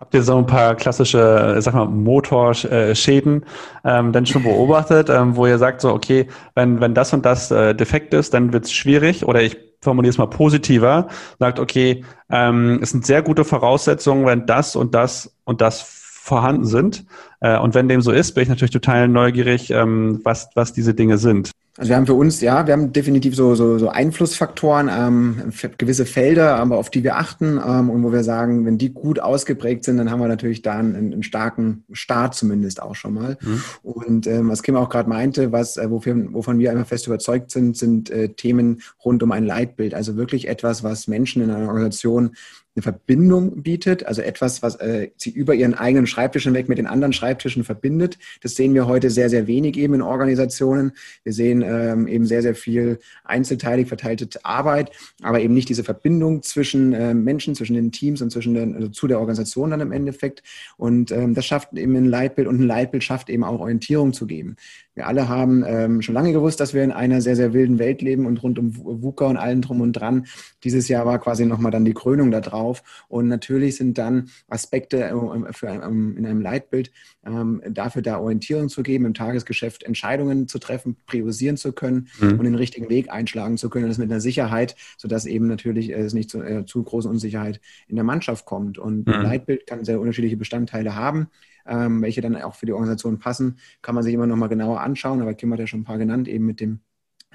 [0.00, 3.44] Habt ihr so ein paar klassische, sag mal, Motorschäden
[3.84, 7.50] ähm, dann schon beobachtet, ähm, wo ihr sagt, so, okay, wenn, wenn das und das
[7.50, 11.08] äh, defekt ist, dann wird es schwierig oder ich formuliere es mal positiver,
[11.38, 16.64] sagt, okay, ähm, es sind sehr gute Voraussetzungen, wenn das und das und das vorhanden
[16.64, 17.04] sind.
[17.40, 20.94] Äh, und wenn dem so ist, bin ich natürlich total neugierig, ähm, was, was diese
[20.94, 21.50] Dinge sind.
[21.80, 26.04] Also wir haben für uns, ja, wir haben definitiv so, so, so Einflussfaktoren, ähm, gewisse
[26.04, 29.84] Felder, aber auf die wir achten ähm, und wo wir sagen, wenn die gut ausgeprägt
[29.84, 33.38] sind, dann haben wir natürlich da einen, einen starken Start zumindest auch schon mal.
[33.40, 33.62] Mhm.
[33.82, 37.50] Und ähm, was Kim auch gerade meinte, was, äh, wofür, wovon wir einfach fest überzeugt
[37.50, 39.94] sind, sind äh, Themen rund um ein Leitbild.
[39.94, 42.32] Also wirklich etwas, was Menschen in einer Organisation
[42.80, 46.86] eine Verbindung bietet, also etwas, was äh, sie über ihren eigenen Schreibtisch hinweg mit den
[46.86, 48.18] anderen Schreibtischen verbindet.
[48.42, 50.92] Das sehen wir heute sehr, sehr wenig eben in Organisationen.
[51.22, 54.90] Wir sehen ähm, eben sehr, sehr viel einzelteilig verteilte Arbeit,
[55.22, 58.88] aber eben nicht diese Verbindung zwischen äh, Menschen, zwischen den Teams und zwischen den, also
[58.88, 60.42] zu der Organisation dann im Endeffekt.
[60.76, 64.26] Und ähm, das schafft eben ein Leitbild und ein Leitbild schafft eben auch Orientierung zu
[64.26, 64.56] geben.
[65.00, 68.02] Wir alle haben ähm, schon lange gewusst, dass wir in einer sehr, sehr wilden Welt
[68.02, 70.26] leben und rund um VUCA und allen drum und dran.
[70.62, 72.82] Dieses Jahr war quasi nochmal dann die Krönung da drauf.
[73.08, 76.92] Und natürlich sind dann Aspekte äh, für ein, in einem Leitbild
[77.24, 82.38] ähm, dafür da Orientierung zu geben, im Tagesgeschäft Entscheidungen zu treffen, priorisieren zu können mhm.
[82.38, 83.86] und den richtigen Weg einschlagen zu können.
[83.86, 87.58] Und das mit einer Sicherheit, sodass eben natürlich es nicht zu, äh, zu großen Unsicherheit
[87.88, 88.76] in der Mannschaft kommt.
[88.76, 89.14] Und mhm.
[89.14, 91.28] ein Leitbild kann sehr unterschiedliche Bestandteile haben
[91.66, 94.80] ähm, welche dann auch für die Organisation passen, kann man sich immer noch mal genauer
[94.80, 95.20] anschauen.
[95.20, 96.80] Aber Kim hat ja schon ein paar genannt, eben mit dem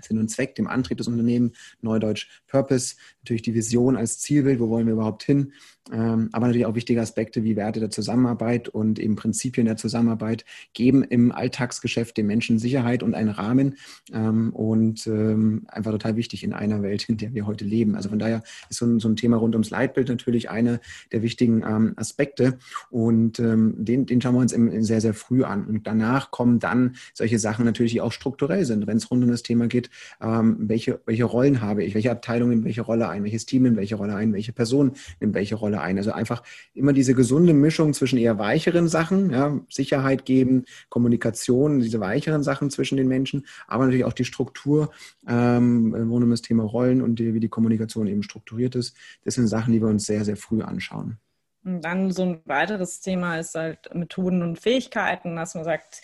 [0.02, 4.70] Sinn und Zweck, dem Antrieb des Unternehmens, Neudeutsch Purpose, natürlich die Vision als Zielbild, wo
[4.70, 5.54] wollen wir überhaupt hin,
[5.92, 10.44] ähm, aber natürlich auch wichtige Aspekte wie Werte der Zusammenarbeit und eben Prinzipien der Zusammenarbeit
[10.74, 13.76] geben im Alltagsgeschäft den Menschen Sicherheit und einen Rahmen
[14.12, 17.96] ähm, und ähm, einfach total wichtig in einer Welt, in der wir heute leben.
[17.96, 20.80] Also von daher ist so ein, Thema rund ums Leitbild natürlich einer
[21.12, 21.64] der wichtigen
[21.96, 22.58] Aspekte
[22.90, 25.66] und den, den schauen wir uns sehr, sehr früh an.
[25.66, 29.30] Und danach kommen dann solche Sachen natürlich, die auch strukturell sind, wenn es rund um
[29.30, 33.46] das Thema geht, welche, welche Rollen habe ich, welche Abteilung in welche Rolle ein, welches
[33.46, 35.98] Team in welche Rolle ein, welche Person in welche Rolle Rolle ein.
[35.98, 42.00] Also einfach immer diese gesunde Mischung zwischen eher weicheren Sachen, ja, Sicherheit geben, Kommunikation, diese
[42.00, 44.92] weicheren Sachen zwischen den Menschen, aber natürlich auch die Struktur
[45.28, 48.96] ähm, rund um das Thema Rollen und die, wie die Kommunikation eben strukturiert ist.
[49.24, 51.18] Das sind Sachen, die wir uns sehr, sehr früh anschauen.
[51.66, 56.02] Und dann so ein weiteres Thema ist halt Methoden und Fähigkeiten, dass man sagt,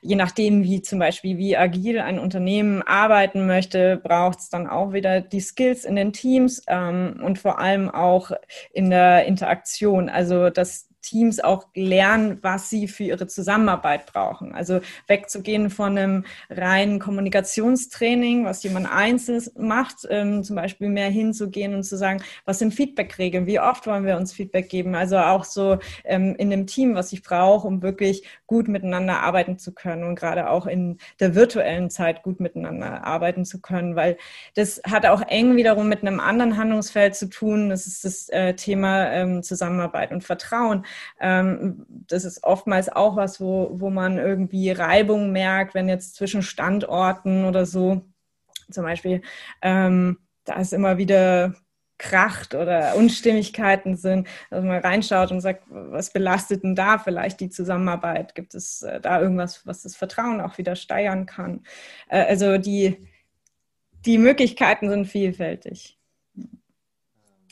[0.00, 4.94] je nachdem, wie zum Beispiel, wie agil ein Unternehmen arbeiten möchte, braucht es dann auch
[4.94, 8.30] wieder die Skills in den Teams ähm, und vor allem auch
[8.72, 10.08] in der Interaktion.
[10.08, 14.54] Also, dass Teams auch lernen, was sie für ihre Zusammenarbeit brauchen.
[14.54, 21.74] Also wegzugehen von einem reinen Kommunikationstraining, was jemand einzeln macht, ähm, zum Beispiel mehr hinzugehen
[21.74, 24.94] und zu sagen, was sind Feedbackregeln, wie oft wollen wir uns Feedback geben?
[24.94, 29.58] Also auch so ähm, in dem Team, was ich brauche, um wirklich gut miteinander arbeiten
[29.58, 34.18] zu können und gerade auch in der virtuellen Zeit gut miteinander arbeiten zu können, weil
[34.54, 37.70] das hat auch eng wiederum mit einem anderen Handlungsfeld zu tun.
[37.70, 40.84] Das ist das äh, Thema ähm, Zusammenarbeit und Vertrauen.
[41.20, 46.42] Ähm, das ist oftmals auch was, wo, wo man irgendwie Reibung merkt, wenn jetzt zwischen
[46.42, 48.02] Standorten oder so
[48.70, 49.22] zum Beispiel,
[49.60, 51.54] ähm, da ist immer wieder
[51.98, 57.48] kracht oder Unstimmigkeiten sind, dass man reinschaut und sagt, was belastet denn da vielleicht die
[57.48, 58.34] Zusammenarbeit?
[58.34, 61.64] Gibt es äh, da irgendwas, was das Vertrauen auch wieder steigern kann?
[62.08, 63.08] Äh, also die,
[64.04, 65.96] die Möglichkeiten sind vielfältig.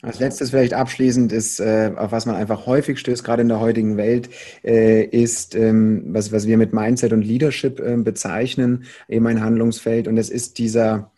[0.01, 3.59] Als letztes vielleicht abschließend ist, äh, auf was man einfach häufig stößt, gerade in der
[3.59, 4.29] heutigen Welt,
[4.63, 10.07] äh, ist, ähm, was, was wir mit Mindset und Leadership äh, bezeichnen, eben ein Handlungsfeld.
[10.07, 11.11] Und das ist dieser,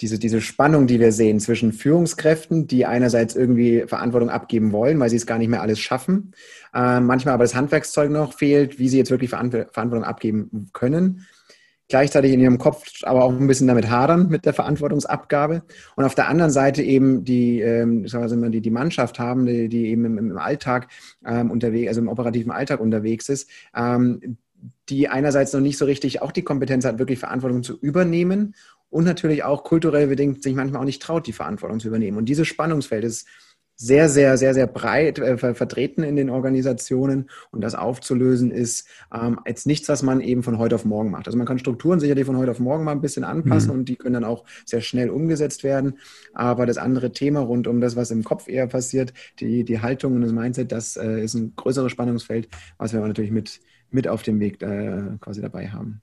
[0.00, 5.10] diese, diese Spannung, die wir sehen zwischen Führungskräften, die einerseits irgendwie Verantwortung abgeben wollen, weil
[5.10, 6.32] sie es gar nicht mehr alles schaffen,
[6.74, 11.26] äh, manchmal aber das Handwerkszeug noch fehlt, wie sie jetzt wirklich Verantwortung abgeben können
[11.88, 15.62] gleichzeitig in ihrem Kopf aber auch ein bisschen damit hadern mit der Verantwortungsabgabe
[15.96, 20.04] und auf der anderen Seite eben die, ähm, die, die Mannschaft haben, die, die eben
[20.04, 20.88] im, im Alltag
[21.26, 24.36] ähm, unterwegs, also im operativen Alltag unterwegs ist, ähm,
[24.88, 28.54] die einerseits noch nicht so richtig auch die Kompetenz hat, wirklich Verantwortung zu übernehmen
[28.90, 32.16] und natürlich auch kulturell bedingt sich manchmal auch nicht traut, die Verantwortung zu übernehmen.
[32.16, 33.28] Und dieses Spannungsfeld ist
[33.80, 39.38] sehr, sehr, sehr, sehr breit äh, vertreten in den Organisationen und das aufzulösen ist ähm,
[39.46, 41.28] jetzt nichts, was man eben von heute auf morgen macht.
[41.28, 43.78] Also man kann Strukturen sicherlich von heute auf morgen mal ein bisschen anpassen mhm.
[43.78, 45.98] und die können dann auch sehr schnell umgesetzt werden.
[46.34, 50.16] Aber das andere Thema rund um das, was im Kopf eher passiert, die, die Haltung
[50.16, 53.60] und das Mindset, das äh, ist ein größeres Spannungsfeld, was wir aber natürlich mit,
[53.92, 56.02] mit auf dem Weg äh, quasi dabei haben.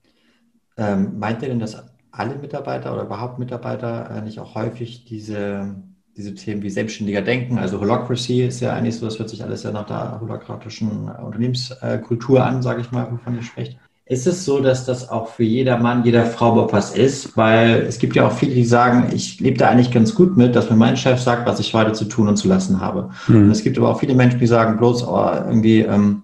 [0.78, 5.76] Ähm, meint ihr denn, dass alle Mitarbeiter oder überhaupt Mitarbeiter äh, nicht auch häufig diese
[6.16, 9.64] diese Themen wie selbstständiger Denken, also Holocracy ist ja eigentlich so, das hört sich alles
[9.64, 13.78] ja nach der holokratischen Unternehmenskultur an, sage ich mal, wovon ihr spricht.
[14.08, 17.36] Ist es so, dass das auch für jeder Mann, jeder Frau was ist?
[17.36, 20.54] Weil es gibt ja auch viele, die sagen, ich lebe da eigentlich ganz gut mit,
[20.54, 23.10] dass mir mein Chef sagt, was ich heute zu tun und zu lassen habe.
[23.26, 23.46] Mhm.
[23.46, 26.22] Und es gibt aber auch viele Menschen, die sagen, bloß oh, irgendwie ähm,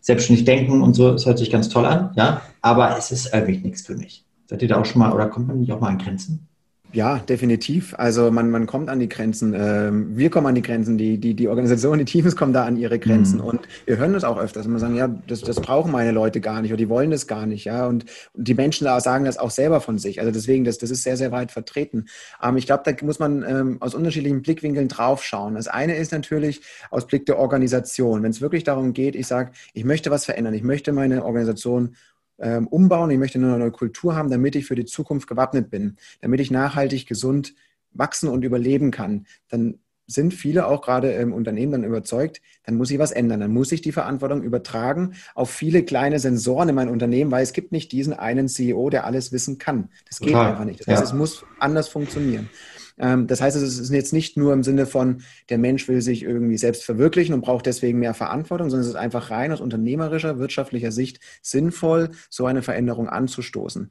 [0.00, 3.58] selbstständig denken und so, es hört sich ganz toll an, ja, aber es ist irgendwie
[3.58, 4.24] nichts für mich.
[4.46, 6.48] Seid ihr da auch schon mal, oder kommt man nicht auch mal an Grenzen?
[6.94, 7.92] Ja, definitiv.
[7.98, 9.52] Also man, man kommt an die Grenzen.
[9.52, 10.96] Ähm, wir kommen an die Grenzen.
[10.96, 13.38] Die, die, die Organisation, die Teams kommen da an ihre Grenzen.
[13.38, 13.44] Mhm.
[13.44, 14.68] Und wir hören das auch öfters.
[14.68, 17.46] Man sagen, ja, das, das brauchen meine Leute gar nicht oder die wollen das gar
[17.46, 17.64] nicht.
[17.64, 20.20] Ja, und, und die Menschen da sagen das auch selber von sich.
[20.20, 22.06] Also deswegen, das, das ist sehr, sehr weit vertreten.
[22.40, 25.56] Ähm, ich glaube, da muss man ähm, aus unterschiedlichen Blickwinkeln draufschauen.
[25.56, 26.60] Das eine ist natürlich
[26.92, 28.22] aus Blick der Organisation.
[28.22, 30.54] Wenn es wirklich darum geht, ich sage, ich möchte was verändern.
[30.54, 31.96] Ich möchte meine Organisation
[32.38, 35.96] ähm, umbauen, ich möchte eine neue Kultur haben, damit ich für die Zukunft gewappnet bin,
[36.20, 37.54] damit ich nachhaltig gesund
[37.92, 42.90] wachsen und überleben kann, dann sind viele auch gerade im Unternehmen dann überzeugt, dann muss
[42.90, 43.40] ich was ändern.
[43.40, 47.52] Dann muss ich die Verantwortung übertragen auf viele kleine Sensoren in meinem Unternehmen, weil es
[47.52, 49.88] gibt nicht diesen einen CEO, der alles wissen kann.
[50.06, 50.50] Das geht Total.
[50.50, 50.80] einfach nicht.
[50.80, 51.06] Das heißt, ja.
[51.06, 52.50] es muss anders funktionieren.
[52.98, 56.22] Ähm, das heißt, es ist jetzt nicht nur im Sinne von, der Mensch will sich
[56.22, 60.38] irgendwie selbst verwirklichen und braucht deswegen mehr Verantwortung, sondern es ist einfach rein aus unternehmerischer,
[60.38, 63.90] wirtschaftlicher Sicht sinnvoll, so eine Veränderung anzustoßen.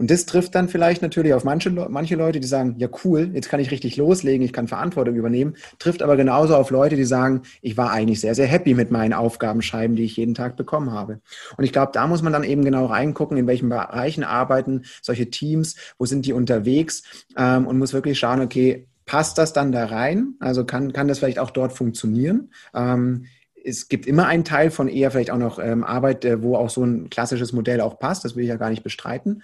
[0.00, 3.50] Und das trifft dann vielleicht natürlich auf manche, manche Leute, die sagen, ja cool, jetzt
[3.50, 7.42] kann ich richtig loslegen, ich kann Verantwortung übernehmen, trifft aber genauso auf Leute, die sagen,
[7.60, 11.20] ich war eigentlich sehr, sehr happy mit meinen Aufgabenscheiben, die ich jeden Tag bekommen habe.
[11.58, 15.28] Und ich glaube, da muss man dann eben genau reingucken, in welchen Bereichen arbeiten solche
[15.28, 17.02] Teams, wo sind die unterwegs
[17.36, 20.36] ähm, und muss wirklich schauen, okay, passt das dann da rein?
[20.40, 22.52] Also kann, kann das vielleicht auch dort funktionieren?
[22.72, 23.26] Ähm,
[23.64, 26.70] es gibt immer einen Teil von eher vielleicht auch noch ähm, Arbeit, äh, wo auch
[26.70, 28.24] so ein klassisches Modell auch passt.
[28.24, 29.42] Das will ich ja gar nicht bestreiten.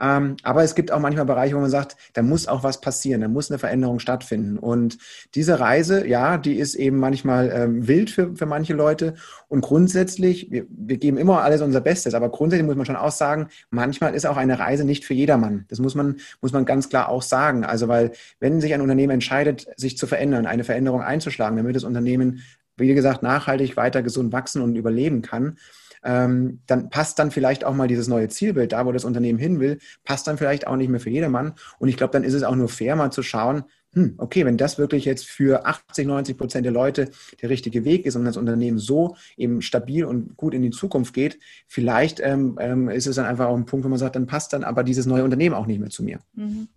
[0.00, 3.20] Ähm, aber es gibt auch manchmal Bereiche, wo man sagt, da muss auch was passieren,
[3.20, 4.58] da muss eine Veränderung stattfinden.
[4.58, 4.98] Und
[5.34, 9.14] diese Reise, ja, die ist eben manchmal ähm, wild für, für manche Leute.
[9.48, 13.12] Und grundsätzlich, wir, wir geben immer alles unser Bestes, aber grundsätzlich muss man schon auch
[13.12, 15.64] sagen, manchmal ist auch eine Reise nicht für jedermann.
[15.68, 17.64] Das muss man, muss man ganz klar auch sagen.
[17.64, 21.84] Also, weil wenn sich ein Unternehmen entscheidet, sich zu verändern, eine Veränderung einzuschlagen, damit das
[21.84, 22.42] Unternehmen
[22.78, 25.58] wie gesagt, nachhaltig weiter gesund wachsen und überleben kann,
[26.04, 29.60] ähm, dann passt dann vielleicht auch mal dieses neue Zielbild, da wo das Unternehmen hin
[29.60, 31.54] will, passt dann vielleicht auch nicht mehr für jedermann.
[31.78, 33.64] Und ich glaube, dann ist es auch nur fair, mal zu schauen,
[33.94, 37.10] hm, okay, wenn das wirklich jetzt für 80, 90 Prozent der Leute
[37.40, 41.14] der richtige Weg ist und das Unternehmen so eben stabil und gut in die Zukunft
[41.14, 44.26] geht, vielleicht ähm, ähm, ist es dann einfach auch ein Punkt, wo man sagt, dann
[44.26, 46.20] passt dann aber dieses neue Unternehmen auch nicht mehr zu mir.
[46.34, 46.68] Mhm.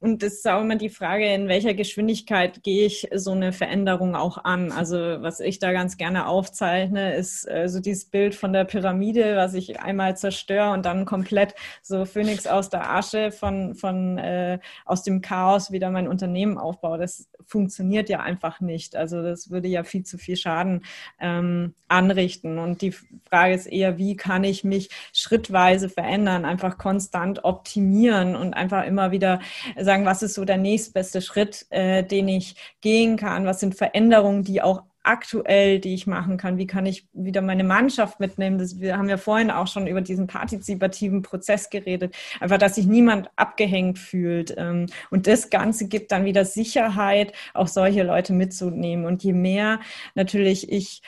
[0.00, 4.14] Und das ist auch immer die Frage, in welcher Geschwindigkeit gehe ich so eine Veränderung
[4.14, 4.70] auch an.
[4.70, 9.34] Also was ich da ganz gerne aufzeichne, ist äh, so dieses Bild von der Pyramide,
[9.34, 14.60] was ich einmal zerstöre und dann komplett so Phönix aus der Asche von, von äh,
[14.84, 16.98] aus dem Chaos wieder mein Unternehmen aufbaue.
[16.98, 18.94] Das funktioniert ja einfach nicht.
[18.94, 20.84] Also das würde ja viel zu viel Schaden
[21.18, 22.58] ähm, anrichten.
[22.58, 22.92] Und die
[23.28, 29.10] Frage ist eher, wie kann ich mich schrittweise verändern, einfach konstant optimieren und einfach immer
[29.10, 29.40] wieder
[29.88, 33.46] sagen, was ist so der nächstbeste Schritt, äh, den ich gehen kann?
[33.46, 36.58] Was sind Veränderungen, die auch aktuell, die ich machen kann?
[36.58, 38.58] Wie kann ich wieder meine Mannschaft mitnehmen?
[38.58, 42.14] Das, wir haben ja vorhin auch schon über diesen partizipativen Prozess geredet.
[42.40, 44.54] Einfach, dass sich niemand abgehängt fühlt.
[44.58, 49.06] Ähm, und das Ganze gibt dann wieder Sicherheit, auch solche Leute mitzunehmen.
[49.06, 49.80] Und je mehr
[50.14, 51.02] natürlich ich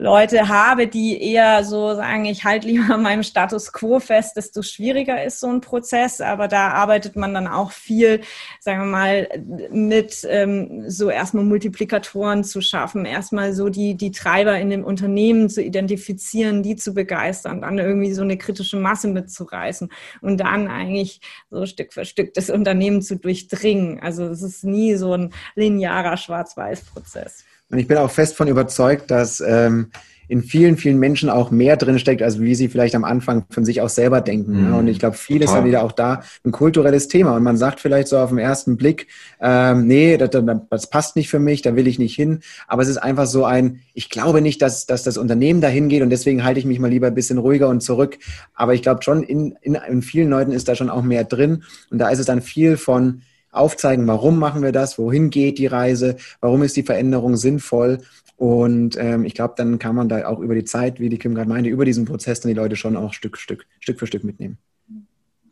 [0.00, 5.22] Leute habe, die eher so sagen, ich halte lieber meinem Status quo fest, desto schwieriger
[5.22, 6.22] ist so ein Prozess.
[6.22, 8.22] Aber da arbeitet man dann auch viel,
[8.60, 9.28] sagen wir mal,
[9.70, 15.50] mit ähm, so erstmal Multiplikatoren zu schaffen, erstmal so die, die Treiber in dem Unternehmen
[15.50, 19.90] zu identifizieren, die zu begeistern, dann irgendwie so eine kritische Masse mitzureißen
[20.22, 24.00] und dann eigentlich so Stück für Stück das Unternehmen zu durchdringen.
[24.00, 27.44] Also es ist nie so ein linearer Schwarz-Weiß-Prozess.
[27.70, 29.90] Und ich bin auch fest von überzeugt, dass ähm,
[30.30, 33.64] in vielen, vielen Menschen auch mehr drin steckt, als wie sie vielleicht am Anfang von
[33.64, 34.68] sich aus selber denken.
[34.68, 34.74] Mhm.
[34.76, 37.34] Und ich glaube, viel ist dann wieder auch da ein kulturelles Thema.
[37.34, 39.08] Und man sagt vielleicht so auf den ersten Blick,
[39.40, 40.30] ähm, nee, das,
[40.70, 42.42] das passt nicht für mich, da will ich nicht hin.
[42.68, 46.02] Aber es ist einfach so ein, ich glaube nicht, dass, dass das Unternehmen dahin geht
[46.02, 48.16] und deswegen halte ich mich mal lieber ein bisschen ruhiger und zurück.
[48.54, 51.64] Aber ich glaube schon, in, in, in vielen Leuten ist da schon auch mehr drin.
[51.90, 55.66] Und da ist es dann viel von, aufzeigen, warum machen wir das, wohin geht die
[55.66, 57.98] Reise, warum ist die Veränderung sinnvoll.
[58.36, 61.34] Und ähm, ich glaube, dann kann man da auch über die Zeit, wie die Kim
[61.34, 64.24] gerade meinte, über diesen Prozess dann die Leute schon auch Stück, Stück, Stück für Stück
[64.24, 64.56] mitnehmen.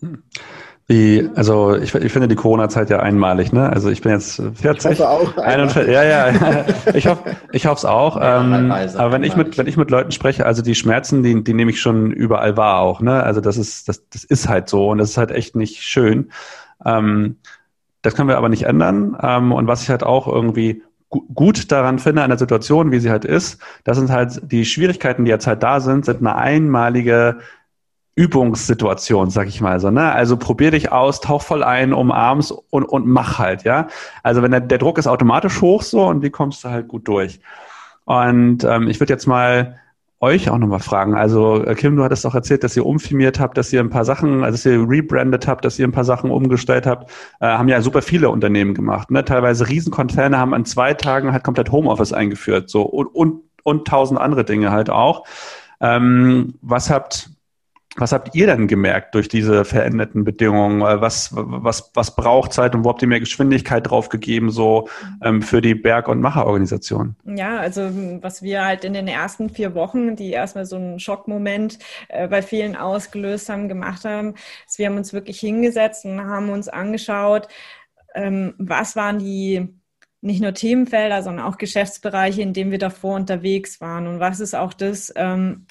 [0.01, 0.23] Hm.
[0.91, 3.69] Die, also ich, ich finde die Corona-Zeit ja einmalig, ne?
[3.69, 4.93] Also ich bin jetzt 40.
[4.93, 5.37] Ich hoffe auch.
[5.37, 6.65] 41, ja, ja.
[6.95, 8.19] Ich hoffe, ich hoffe es auch.
[8.23, 11.53] ähm, aber wenn ich mit, wenn ich mit Leuten spreche, also die Schmerzen, die, die
[11.53, 13.23] nehme ich schon überall wahr auch, ne?
[13.23, 16.31] Also das ist, das, das ist halt so und das ist halt echt nicht schön.
[16.87, 17.37] Ähm,
[18.03, 19.17] Das können wir aber nicht ändern.
[19.21, 23.11] Ähm, und was ich halt auch irgendwie gut daran finde an der Situation, wie sie
[23.11, 27.39] halt ist, das sind halt die Schwierigkeiten, die jetzt halt da sind, sind eine einmalige
[28.15, 29.91] Übungssituation, sag ich mal so.
[29.91, 30.13] Ne?
[30.13, 33.87] Also probier dich aus, tauch voll ein, umarm's und, und mach halt, ja.
[34.23, 37.07] Also wenn der, der Druck ist automatisch hoch so und wie kommst du halt gut
[37.07, 37.41] durch.
[38.05, 39.79] Und ähm, ich würde jetzt mal
[40.21, 41.15] euch auch nochmal fragen.
[41.15, 44.05] Also äh, Kim, du hattest auch erzählt, dass ihr umfirmiert habt, dass ihr ein paar
[44.05, 47.11] Sachen, also dass ihr rebrandet habt, dass ihr ein paar Sachen umgestellt habt.
[47.41, 49.11] Äh, haben ja super viele Unternehmen gemacht.
[49.11, 49.25] Ne?
[49.25, 52.69] Teilweise Riesenkonzerne haben an zwei Tagen halt komplett Homeoffice eingeführt.
[52.69, 55.25] So und, und, und tausend andere Dinge halt auch.
[55.81, 57.31] Ähm, was habt
[57.97, 60.83] was habt ihr denn gemerkt durch diese veränderten Bedingungen?
[60.83, 64.89] Äh, was, was, was braucht Zeit und wo habt ihr mehr Geschwindigkeit drauf gegeben, so
[65.23, 67.17] ähm, für die Berg- und Macherorganisation?
[67.25, 71.79] Ja, also was wir halt in den ersten vier Wochen, die erstmal so einen Schockmoment
[72.09, 74.35] äh, bei vielen ausgelöst haben, gemacht haben,
[74.67, 77.49] ist, wir haben uns wirklich hingesetzt und haben uns angeschaut,
[78.15, 79.69] ähm, was waren die
[80.21, 84.09] nicht nur Themenfelder, sondern auch Geschäftsbereiche, in denen wir davor unterwegs waren.
[84.09, 85.67] Und was ist auch das, ähm,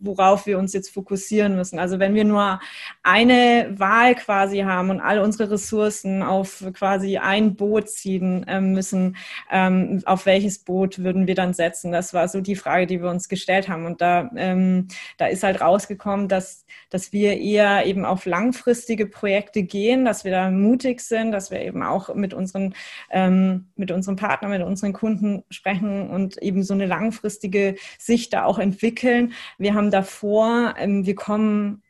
[0.00, 1.78] worauf wir uns jetzt fokussieren müssen?
[1.78, 2.58] Also wenn wir nur
[3.04, 9.16] eine Wahl quasi haben und alle unsere Ressourcen auf quasi ein Boot ziehen ähm, müssen,
[9.52, 11.92] ähm, auf welches Boot würden wir dann setzen?
[11.92, 13.86] Das war so die Frage, die wir uns gestellt haben.
[13.86, 19.62] Und da, ähm, da ist halt rausgekommen, dass, dass wir eher eben auf langfristige Projekte
[19.62, 22.74] gehen, dass wir da mutig sind, dass wir eben auch mit unseren
[23.10, 28.44] ähm, mit unseren Partnern, mit unseren Kunden sprechen und eben so eine langfristige Sicht da
[28.44, 29.32] auch entwickeln.
[29.58, 31.82] Wir haben davor, ähm, wir kommen,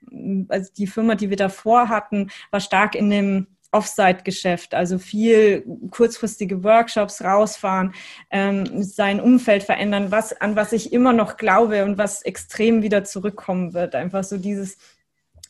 [0.48, 6.64] also die Firma, die wir davor hatten, war stark in dem Offsite-Geschäft, also viel kurzfristige
[6.64, 7.92] Workshops rausfahren,
[8.30, 13.04] ähm, sein Umfeld verändern, was, an was ich immer noch glaube und was extrem wieder
[13.04, 13.94] zurückkommen wird.
[13.94, 14.78] Einfach so dieses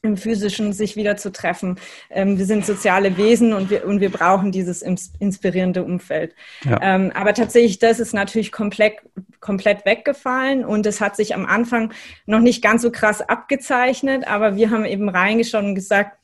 [0.02, 1.78] im physischen sich wieder zu treffen.
[2.10, 6.34] Ähm, wir sind soziale Wesen und wir, und wir brauchen dieses inspirierende Umfeld.
[6.64, 6.78] Ja.
[6.80, 8.98] Ähm, aber tatsächlich, das ist natürlich komplett,
[9.40, 11.92] komplett weggefallen und es hat sich am Anfang
[12.26, 16.18] noch nicht ganz so krass abgezeichnet, aber wir haben eben reingeschaut und gesagt,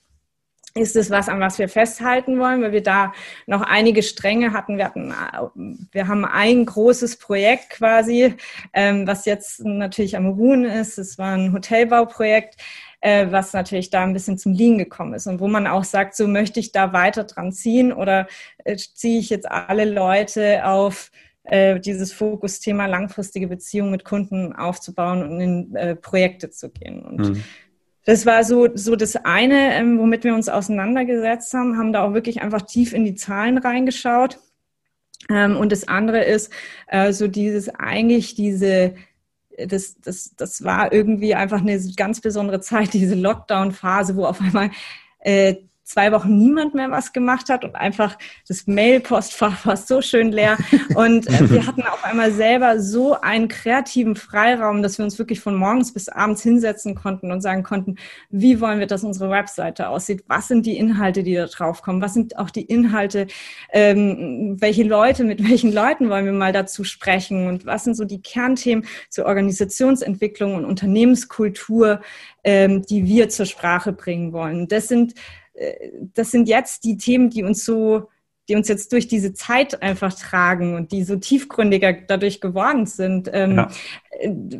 [0.74, 3.12] ist es was, an was wir festhalten wollen, weil wir da
[3.46, 4.78] noch einige Stränge hatten.
[4.78, 5.14] Wir hatten,
[5.92, 8.34] wir haben ein großes Projekt quasi,
[8.72, 10.98] ähm, was jetzt natürlich am Ruhen ist.
[10.98, 12.56] Es war ein Hotelbauprojekt
[13.02, 16.14] äh, was natürlich da ein bisschen zum Liegen gekommen ist und wo man auch sagt,
[16.14, 18.28] so möchte ich da weiter dran ziehen oder
[18.64, 21.10] äh, ziehe ich jetzt alle Leute auf
[21.44, 27.02] äh, dieses Fokusthema langfristige Beziehungen mit Kunden aufzubauen und in äh, Projekte zu gehen.
[27.02, 27.44] Und mhm.
[28.04, 32.14] Das war so, so das eine, ähm, womit wir uns auseinandergesetzt haben, haben da auch
[32.14, 34.38] wirklich einfach tief in die Zahlen reingeschaut.
[35.30, 36.52] Ähm, und das andere ist
[36.88, 38.94] äh, so dieses eigentlich diese
[39.66, 44.70] das, das, das war irgendwie einfach eine ganz besondere Zeit, diese Lockdown-Phase, wo auf einmal
[45.20, 45.56] äh,
[45.92, 48.16] zwei Wochen niemand mehr was gemacht hat und einfach
[48.48, 50.56] das Mail-Postfach war so schön leer.
[50.94, 55.40] Und äh, wir hatten auf einmal selber so einen kreativen Freiraum, dass wir uns wirklich
[55.40, 57.96] von morgens bis abends hinsetzen konnten und sagen konnten,
[58.30, 60.24] wie wollen wir, dass unsere Webseite aussieht?
[60.28, 62.00] Was sind die Inhalte, die da drauf kommen?
[62.00, 63.26] Was sind auch die Inhalte?
[63.70, 67.48] Ähm, welche Leute, mit welchen Leuten wollen wir mal dazu sprechen?
[67.48, 72.00] Und was sind so die Kernthemen zur Organisationsentwicklung und Unternehmenskultur,
[72.44, 74.68] ähm, die wir zur Sprache bringen wollen?
[74.68, 75.14] Das sind
[76.14, 78.08] das sind jetzt die Themen, die uns so,
[78.48, 83.30] die uns jetzt durch diese Zeit einfach tragen und die so tiefgründiger dadurch geworden sind,
[83.32, 83.68] ähm, ja.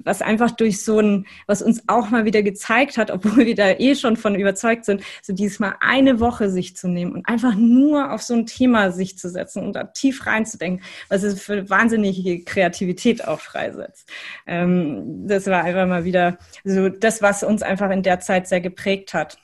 [0.05, 3.71] was einfach durch so ein, was uns auch mal wieder gezeigt hat, obwohl wir da
[3.71, 7.57] eh schon von überzeugt sind, so dieses Mal eine Woche sich zu nehmen und einfach
[7.57, 11.69] nur auf so ein Thema sich zu setzen und da tief reinzudenken, was es für
[11.69, 14.09] wahnsinnige Kreativität auch freisetzt.
[14.47, 18.61] Ähm, das war einfach mal wieder so das, was uns einfach in der Zeit sehr
[18.61, 19.39] geprägt hat.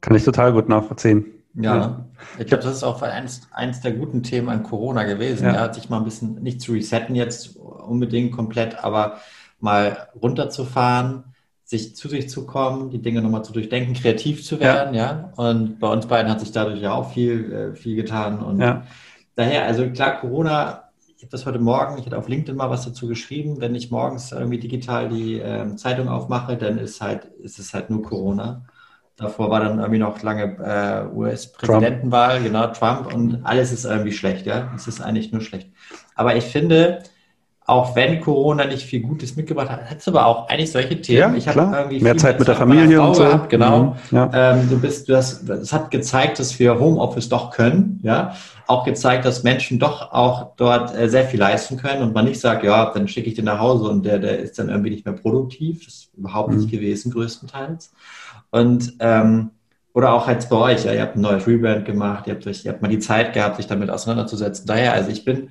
[0.00, 1.26] Kann ich total gut nachvollziehen.
[1.54, 2.06] Ja,
[2.38, 5.46] ich glaube, das ist auch eins, eins der guten Themen an Corona gewesen.
[5.46, 5.54] Ja.
[5.54, 9.18] ja, sich mal ein bisschen nicht zu resetten jetzt unbedingt komplett, aber
[9.60, 11.24] mal runterzufahren,
[11.64, 15.02] sich zu sich zu kommen, die Dinge nochmal zu durchdenken, kreativ zu werden, ja.
[15.02, 15.32] ja.
[15.36, 18.40] Und bei uns beiden hat sich dadurch ja auch viel, äh, viel getan.
[18.40, 18.84] Und ja.
[19.36, 22.84] daher, also klar, Corona, ich habe das heute Morgen, ich hatte auf LinkedIn mal was
[22.84, 27.58] dazu geschrieben, wenn ich morgens irgendwie digital die äh, Zeitung aufmache, dann ist halt, ist
[27.58, 28.64] es halt nur Corona.
[29.16, 34.46] Davor war dann irgendwie noch lange äh, US-Präsidentenwahl, genau, Trump und alles ist irgendwie schlecht,
[34.46, 34.72] ja.
[34.74, 35.68] Es ist eigentlich nur schlecht.
[36.14, 37.02] Aber ich finde,
[37.64, 41.32] auch wenn Corona nicht viel Gutes mitgebracht hat, hat es aber auch eigentlich solche Themen.
[41.32, 43.22] Ja, ich habe irgendwie mehr Zeit mit der Familie und so.
[43.22, 43.96] Gehabt, genau.
[44.10, 44.30] Mhm, ja.
[44.34, 48.34] ähm, du bist, du hast, es hat gezeigt, dass wir Homeoffice doch können, ja.
[48.66, 52.40] Auch gezeigt, dass Menschen doch auch dort äh, sehr viel leisten können und man nicht
[52.40, 55.04] sagt, ja, dann schicke ich den nach Hause und der, der ist dann irgendwie nicht
[55.04, 55.84] mehr produktiv.
[55.84, 56.58] Das ist überhaupt mhm.
[56.58, 57.92] nicht gewesen, größtenteils.
[58.52, 59.50] Und ähm,
[59.94, 62.64] Oder auch halt bei euch, ja, ihr habt ein neues Rebrand gemacht, ihr habt, euch,
[62.64, 64.66] ihr habt mal die Zeit gehabt, sich damit auseinanderzusetzen.
[64.66, 65.50] Daher, also ich bin,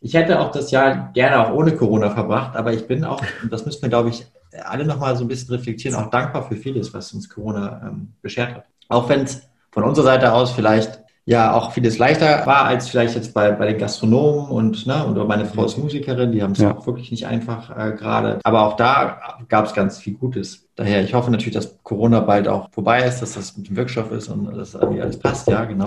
[0.00, 3.52] ich hätte auch das Jahr gerne auch ohne Corona verbracht, aber ich bin auch, und
[3.52, 4.26] das müssen wir, glaube ich,
[4.64, 8.54] alle nochmal so ein bisschen reflektieren, auch dankbar für vieles, was uns Corona ähm, beschert
[8.54, 8.64] hat.
[8.88, 11.00] Auch wenn es von unserer Seite aus vielleicht
[11.30, 15.28] ja auch vieles leichter war als vielleicht jetzt bei, bei den Gastronomen und ne, und
[15.28, 16.76] meine Frau ist Musikerin, die haben es ja.
[16.76, 18.40] auch wirklich nicht einfach äh, gerade.
[18.42, 20.68] Aber auch da gab es ganz viel Gutes.
[20.74, 24.10] Daher, ich hoffe natürlich, dass Corona bald auch vorbei ist, dass das mit dem Wirkstoff
[24.10, 25.86] ist und dass alles passt, ja, genau.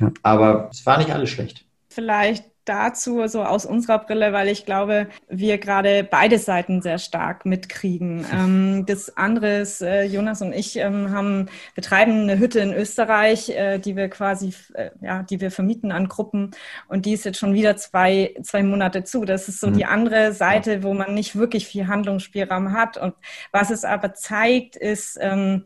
[0.00, 0.10] Ja.
[0.24, 1.64] Aber es war nicht alles schlecht.
[1.88, 7.44] Vielleicht dazu, so aus unserer Brille, weil ich glaube, wir gerade beide Seiten sehr stark
[7.44, 8.24] mitkriegen.
[8.32, 13.48] Ähm, das andere ist, äh, Jonas und ich ähm, haben, betreiben eine Hütte in Österreich,
[13.48, 16.52] äh, die wir quasi, äh, ja, die wir vermieten an Gruppen
[16.86, 19.24] und die ist jetzt schon wieder zwei, zwei Monate zu.
[19.24, 19.72] Das ist so mhm.
[19.74, 22.96] die andere Seite, wo man nicht wirklich viel Handlungsspielraum hat.
[22.98, 23.14] Und
[23.50, 25.64] was es aber zeigt, ist, ähm,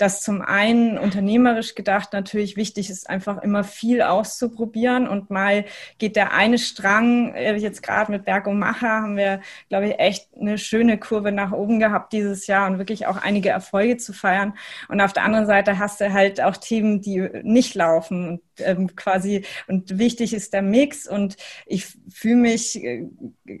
[0.00, 5.66] dass zum einen unternehmerisch gedacht natürlich wichtig ist, einfach immer viel auszuprobieren und mal
[5.98, 9.98] geht der eine Strang, äh, jetzt gerade mit Berg und Macher haben wir, glaube ich,
[9.98, 14.12] echt eine schöne Kurve nach oben gehabt dieses Jahr und wirklich auch einige Erfolge zu
[14.12, 14.54] feiern.
[14.88, 18.94] Und auf der anderen Seite hast du halt auch Themen, die nicht laufen und ähm,
[18.96, 21.36] quasi und wichtig ist der Mix und
[21.66, 23.08] ich fühle mich, äh,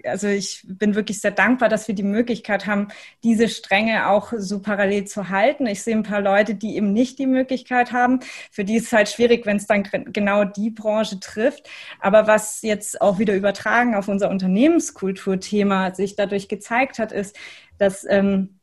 [0.04, 2.88] also ich bin wirklich sehr dankbar, dass wir die Möglichkeit haben,
[3.24, 5.66] diese Stränge auch so parallel zu halten.
[5.66, 8.20] Ich sehe ein paar Leute, die eben nicht die Möglichkeit haben.
[8.50, 11.68] Für die ist es halt schwierig, wenn es dann genau die Branche trifft.
[11.98, 17.36] Aber was jetzt auch wieder übertragen auf unser Unternehmenskulturthema sich dadurch gezeigt hat, ist,
[17.78, 18.59] dass ähm,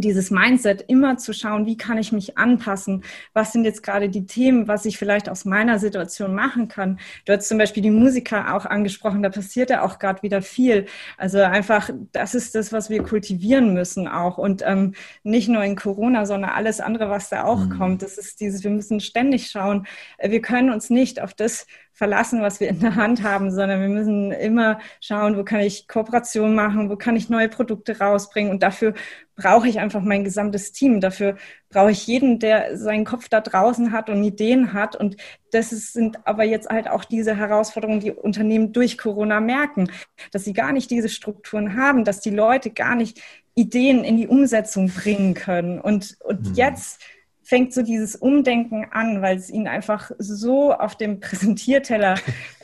[0.00, 3.04] dieses Mindset immer zu schauen, wie kann ich mich anpassen?
[3.32, 6.98] Was sind jetzt gerade die Themen, was ich vielleicht aus meiner Situation machen kann?
[7.24, 10.86] Du hast zum Beispiel die Musiker auch angesprochen, da passiert ja auch gerade wieder viel.
[11.16, 15.76] Also einfach, das ist das, was wir kultivieren müssen auch und ähm, nicht nur in
[15.76, 17.78] Corona, sondern alles andere, was da auch mhm.
[17.78, 18.02] kommt.
[18.02, 19.86] Das ist dieses, wir müssen ständig schauen.
[20.18, 21.66] Äh, wir können uns nicht auf das
[21.98, 25.88] verlassen, was wir in der Hand haben, sondern wir müssen immer schauen, wo kann ich
[25.88, 28.52] Kooperation machen, wo kann ich neue Produkte rausbringen.
[28.52, 28.94] Und dafür
[29.34, 31.00] brauche ich einfach mein gesamtes Team.
[31.00, 31.36] Dafür
[31.70, 34.94] brauche ich jeden, der seinen Kopf da draußen hat und Ideen hat.
[34.94, 35.16] Und
[35.50, 39.90] das ist, sind aber jetzt halt auch diese Herausforderungen, die Unternehmen durch Corona merken,
[40.30, 43.20] dass sie gar nicht diese Strukturen haben, dass die Leute gar nicht
[43.56, 45.80] Ideen in die Umsetzung bringen können.
[45.80, 46.54] Und, und mhm.
[46.54, 47.02] jetzt
[47.48, 52.16] fängt so dieses Umdenken an, weil es ihnen einfach so auf dem Präsentierteller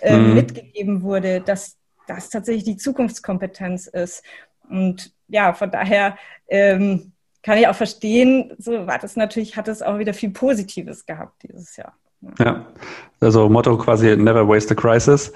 [0.02, 0.34] äh, mhm.
[0.34, 4.22] mitgegeben wurde, dass das tatsächlich die Zukunftskompetenz ist.
[4.68, 6.18] Und ja, von daher
[6.48, 7.12] ähm,
[7.42, 11.44] kann ich auch verstehen, so war das natürlich, hat es auch wieder viel Positives gehabt
[11.44, 11.96] dieses Jahr.
[12.38, 12.66] Ja,
[13.24, 15.32] also Motto quasi Never Waste a Crisis.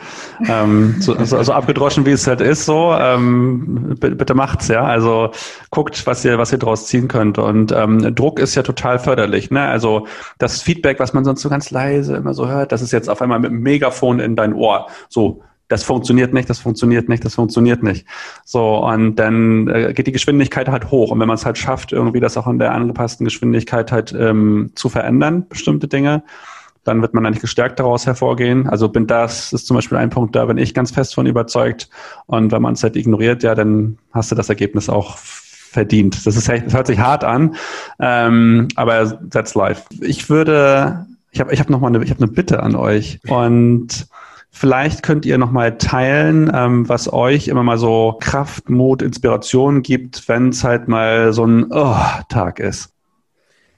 [0.47, 4.85] ähm, so, also, also abgedroschen, wie es halt ist, so ähm, bitte macht's, ja.
[4.85, 5.31] Also
[5.71, 7.39] guckt, was ihr, was ihr draus ziehen könnt.
[7.39, 9.51] Und ähm, Druck ist ja total förderlich.
[9.51, 9.63] Ne?
[9.63, 10.07] Also
[10.39, 13.23] das Feedback, was man sonst so ganz leise immer so hört, das ist jetzt auf
[13.23, 14.89] einmal mit einem Megafon in dein Ohr.
[15.09, 18.07] So, das funktioniert nicht, das funktioniert nicht, das funktioniert nicht.
[18.45, 21.11] So, und dann äh, geht die Geschwindigkeit halt hoch.
[21.11, 24.73] Und wenn man es halt schafft, irgendwie das auch in der angepassten Geschwindigkeit halt ähm,
[24.75, 26.23] zu verändern, bestimmte Dinge,
[26.89, 28.69] dann wird man eigentlich gestärkt daraus hervorgehen.
[28.69, 31.89] Also bin das ist zum Beispiel ein Punkt, da bin ich ganz fest von überzeugt.
[32.27, 36.27] Und wenn man es halt ignoriert, ja, dann hast du das Ergebnis auch verdient.
[36.27, 37.55] Das ist das hört sich hart an,
[38.01, 39.85] ähm, aber that's life.
[40.01, 43.21] Ich würde, ich habe ich hab noch mal eine, ich habe eine Bitte an euch
[43.29, 44.09] und
[44.51, 49.83] Vielleicht könnt ihr noch mal teilen, ähm, was euch immer mal so Kraft, Mut, Inspiration
[49.83, 51.95] gibt, wenn es halt mal so ein oh,
[52.29, 52.93] Tag ist.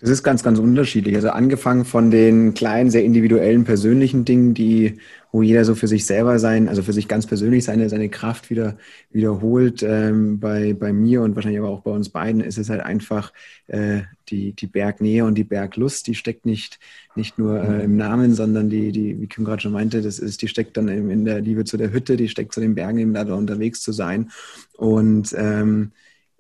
[0.01, 1.15] Das ist ganz, ganz unterschiedlich.
[1.15, 4.99] Also angefangen von den kleinen, sehr individuellen, persönlichen Dingen, die,
[5.31, 8.49] wo jeder so für sich selber sein, also für sich ganz persönlich seine, seine Kraft
[8.49, 8.79] wieder
[9.11, 9.83] wiederholt.
[9.83, 13.33] Ähm, bei, bei mir und wahrscheinlich aber auch bei uns beiden ist es halt einfach
[13.67, 16.79] äh, die, die Bergnähe und die Berglust, die steckt nicht,
[17.15, 20.41] nicht nur äh, im Namen, sondern die, die, wie Kim gerade schon meinte, das ist,
[20.41, 23.13] die steckt dann in der Liebe zu der Hütte, die steckt zu den Bergen, eben
[23.13, 24.31] da unterwegs zu sein.
[24.79, 25.93] Und ähm,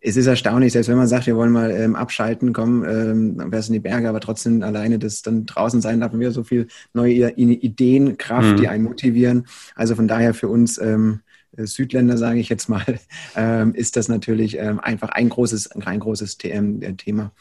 [0.02, 3.52] es ist erstaunlich, selbst wenn man sagt, wir wollen mal ähm, abschalten, kommen, ähm, dann
[3.52, 6.32] wäre es in die Berge, aber trotzdem alleine das dann draußen sein, da haben wir
[6.32, 8.56] so viel neue Ideen, Kraft, mhm.
[8.56, 9.46] die einen motivieren.
[9.74, 11.20] Also von daher für uns ähm,
[11.56, 12.84] Südländer, sage ich jetzt mal,
[13.36, 17.32] ähm, ist das natürlich ähm, einfach ein großes, ein großes äh, Thema.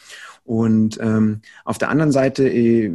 [0.43, 2.91] Und ähm, auf der anderen Seite, äh,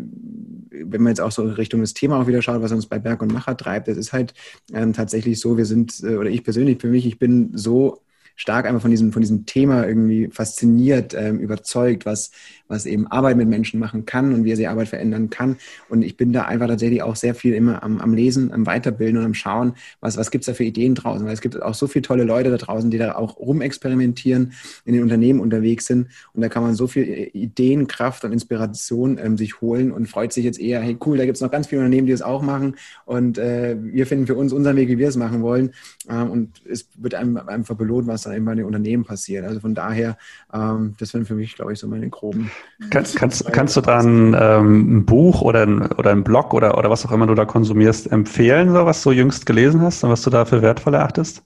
[0.70, 3.22] wenn man jetzt auch so Richtung das Thema auch wieder schaut, was uns bei Berg
[3.22, 4.34] und Macher treibt, das ist halt
[4.72, 8.02] ähm, tatsächlich so, wir sind, äh, oder ich persönlich für mich, ich bin so
[8.36, 12.30] stark einfach von diesem, von diesem Thema irgendwie fasziniert, ähm, überzeugt, was,
[12.68, 15.56] was eben Arbeit mit Menschen machen kann und wie er sie Arbeit verändern kann.
[15.88, 19.18] Und ich bin da einfach tatsächlich auch sehr viel immer am, am Lesen, am Weiterbilden
[19.18, 21.24] und am Schauen, was, was gibt's da für Ideen draußen.
[21.26, 24.52] Weil es gibt auch so viele tolle Leute da draußen, die da auch rumexperimentieren,
[24.84, 26.08] in den Unternehmen unterwegs sind.
[26.32, 30.32] Und da kann man so viel Ideen, Kraft und Inspiration ähm, sich holen und freut
[30.32, 32.76] sich jetzt eher, hey cool, da gibt's noch ganz viele Unternehmen, die das auch machen.
[33.04, 35.72] Und äh, wir finden für uns unseren Weg, wie wir es machen wollen.
[36.08, 39.44] Ähm, und es wird einem einfach belohnt, was dann eben bei den Unternehmen passiert.
[39.44, 40.16] Also von daher,
[40.52, 42.50] ähm, das sind für mich, glaube ich, so meine groben
[42.90, 46.90] kann, kannst, kannst du dann ähm, ein Buch oder ein, oder ein Blog oder, oder
[46.90, 50.22] was auch immer du da konsumierst empfehlen, so, was du jüngst gelesen hast und was
[50.22, 51.42] du da für wertvoll erachtest?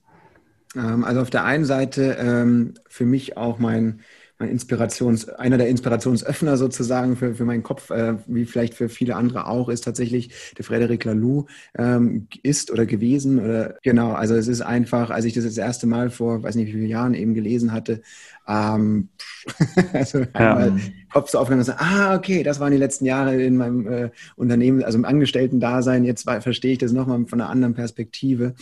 [0.77, 4.01] Ähm, also auf der einen Seite ähm, für mich auch mein,
[4.39, 9.17] mein Inspirations, einer der Inspirationsöffner sozusagen für, für meinen Kopf, äh, wie vielleicht für viele
[9.17, 14.49] andere auch, ist tatsächlich der Frederic Laloux ähm, ist oder gewesen oder genau, also es
[14.49, 17.35] ist einfach, als ich das das erste Mal vor, weiß nicht wie viele Jahren eben
[17.35, 18.03] gelesen hatte,
[18.47, 19.09] ähm,
[19.93, 20.77] also einmal ja.
[21.13, 24.11] Kopf so aufgegangen und so, ah, okay, das waren die letzten Jahre in meinem äh,
[24.37, 26.05] Unternehmen, also im Angestellten-Dasein.
[26.05, 28.55] Jetzt war, verstehe ich das nochmal von einer anderen Perspektive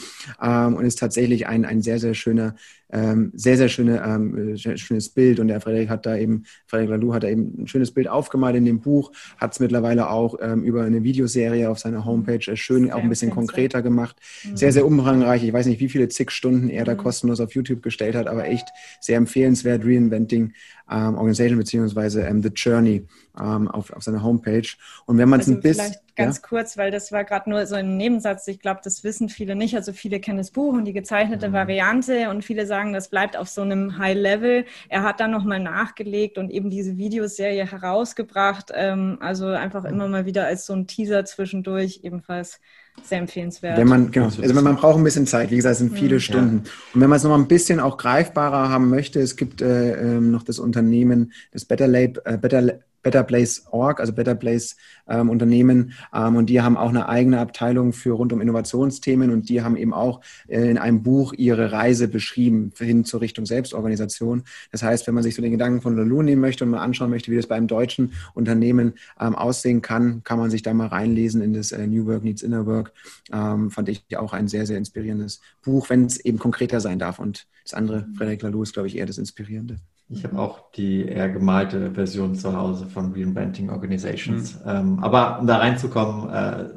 [0.42, 2.55] ähm, und ist tatsächlich ein, ein sehr, sehr schöner,
[2.92, 5.40] ähm, sehr, sehr schöne, ähm, schönes Bild.
[5.40, 8.57] Und der Frederik hat da eben, Frederik Laloux hat da eben ein schönes Bild aufgemalt
[8.57, 12.57] in dem Buch, hat es mittlerweile auch ähm, über eine Videoserie auf seiner Homepage äh,
[12.57, 14.16] schön, auch ein bisschen konkreter gemacht.
[14.44, 14.57] Mhm.
[14.57, 15.42] Sehr, sehr umfangreich.
[15.42, 16.99] Ich weiß nicht, wie viele zig Stunden er da mhm.
[16.99, 18.68] kostenlos auf YouTube gestellt hat, aber echt
[19.01, 20.53] sehr empfehlenswert, Reinventing
[20.91, 23.07] ähm, Organization beziehungsweise ähm, The Journey
[23.41, 24.68] ähm, auf, auf seiner Homepage.
[25.07, 26.43] Und wenn man es also ein bisschen ganz ja?
[26.43, 28.47] kurz, weil das war gerade nur so ein Nebensatz.
[28.49, 29.74] Ich glaube, das wissen viele nicht.
[29.76, 31.53] Also viele kennen das Buch und die gezeichnete mhm.
[31.53, 34.64] Variante und viele sagen, das bleibt auf so einem High Level.
[34.89, 38.70] Er hat dann nochmal nachgelegt und eben diese Videoserie herausgebracht.
[38.74, 39.91] Ähm, also einfach mhm.
[39.91, 42.61] immer mal wieder als so ein Teaser zwischendurch ebenfalls
[43.03, 43.78] sehr empfehlenswert.
[43.78, 46.20] Wenn man, genau, also man braucht ein bisschen Zeit, wie gesagt, es sind viele mhm.
[46.20, 46.62] Stunden.
[46.64, 46.70] Ja.
[46.94, 50.16] Und wenn man es noch mal ein bisschen auch greifbarer haben möchte, es gibt äh,
[50.16, 54.74] ähm, noch das Unternehmen, das Better Lab, äh, Better Better Place Org, also Better Place
[55.07, 55.92] ähm, Unternehmen.
[56.12, 59.76] Ähm, und die haben auch eine eigene Abteilung für rund um Innovationsthemen und die haben
[59.76, 64.42] eben auch äh, in einem Buch ihre Reise beschrieben hin zur Richtung Selbstorganisation.
[64.72, 67.11] Das heißt, wenn man sich so den Gedanken von Lulu nehmen möchte und mal anschauen
[67.11, 70.88] möchte, wie das bei einem deutschen Unternehmen ähm, aussehen kann, kann man sich da mal
[70.88, 72.92] reinlesen in das äh, New Work Needs Inner Work.
[73.32, 77.20] Ähm, fand ich auch ein sehr, sehr inspirierendes Buch, wenn es eben konkreter sein darf.
[77.20, 79.76] Und das andere, Frederik Laloux, ist, glaube ich, eher das Inspirierende.
[80.09, 84.54] Ich habe auch die eher gemalte Version zu Hause von Reinventing Organizations.
[84.64, 84.70] Mhm.
[84.70, 86.68] Ähm, aber um da reinzukommen, äh,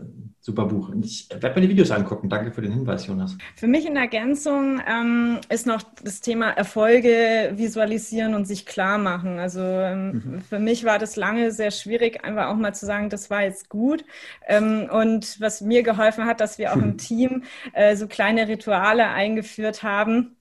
[0.42, 0.92] super Buch.
[1.02, 2.30] Ich werde mir die Videos angucken.
[2.30, 3.38] Danke für den Hinweis, Jonas.
[3.56, 9.38] Für mich in Ergänzung ähm, ist noch das Thema Erfolge visualisieren und sich klar machen.
[9.38, 10.42] Also ähm, mhm.
[10.42, 13.70] für mich war das lange sehr schwierig, einfach auch mal zu sagen, das war jetzt
[13.70, 14.06] gut.
[14.48, 19.08] Ähm, und was mir geholfen hat, dass wir auch im Team äh, so kleine Rituale
[19.08, 20.36] eingeführt haben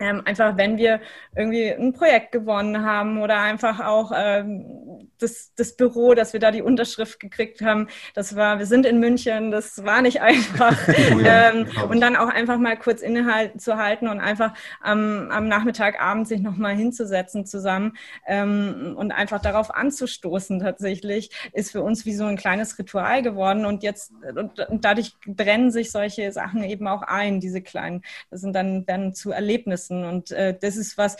[0.00, 1.00] ähm, einfach, wenn wir
[1.36, 6.50] irgendwie ein Projekt gewonnen haben oder einfach auch ähm, das, das Büro, dass wir da
[6.50, 10.76] die Unterschrift gekriegt haben, das war, wir sind in München, das war nicht einfach.
[10.88, 16.28] Oh ja, ähm, und dann auch einfach mal kurz innezuhalten und einfach am, am Nachmittagabend
[16.28, 17.96] sich nochmal hinzusetzen zusammen
[18.26, 23.64] ähm, und einfach darauf anzustoßen tatsächlich, ist für uns wie so ein kleines Ritual geworden
[23.64, 28.40] und jetzt, und, und dadurch brennen sich solche Sachen eben auch ein, diese kleinen, das
[28.40, 30.04] sind dann, dann zu Erlebnissen.
[30.04, 31.16] Und äh, das ist was,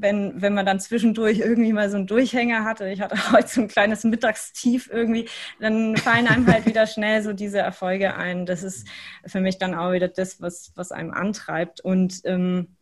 [0.00, 3.60] wenn, wenn man dann zwischendurch irgendwie mal so einen Durchhänger hatte, ich hatte heute so
[3.60, 5.28] ein kleines Mittagstief irgendwie,
[5.60, 8.46] dann fallen einem halt wieder schnell so diese Erfolge ein.
[8.46, 8.86] Das ist
[9.26, 11.80] für mich dann auch wieder das, was, was einem antreibt.
[11.80, 12.76] Und, ähm,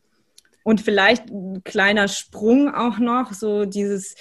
[0.63, 4.15] und vielleicht ein kleiner Sprung auch noch, so dieses,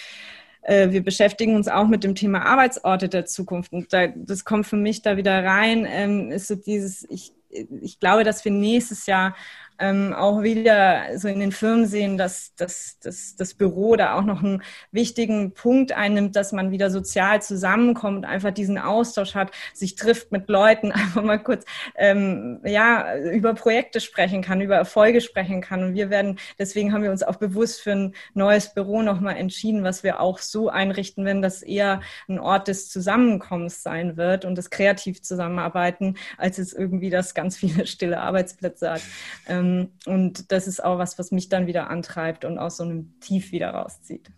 [0.61, 3.73] äh, wir beschäftigen uns auch mit dem Thema Arbeitsorte der Zukunft.
[3.73, 7.99] Und da, das kommt für mich da wieder rein, ähm, ist so dieses, ich, ich
[7.99, 9.35] glaube, dass wir nächstes Jahr
[9.79, 14.23] ähm, auch wieder so in den Firmen sehen, dass, dass, dass das Büro da auch
[14.23, 19.95] noch einen wichtigen Punkt einnimmt, dass man wieder sozial zusammenkommt, einfach diesen Austausch hat, sich
[19.95, 21.65] trifft mit Leuten, einfach mal kurz
[21.95, 25.83] ähm, ja über Projekte sprechen kann, über Erfolge sprechen kann.
[25.83, 29.83] Und wir werden, deswegen haben wir uns auch bewusst für ein neues Büro nochmal entschieden,
[29.83, 34.57] was wir auch so einrichten, wenn das eher ein Ort des Zusammenkommens sein wird und
[34.57, 39.01] das kreativ zusammenarbeiten, als es irgendwie das ganz viele stille Arbeitsplätze hat.
[39.47, 39.66] Ähm,
[40.05, 43.51] und das ist auch was, was mich dann wieder antreibt und aus so einem Tief
[43.51, 44.31] wieder rauszieht.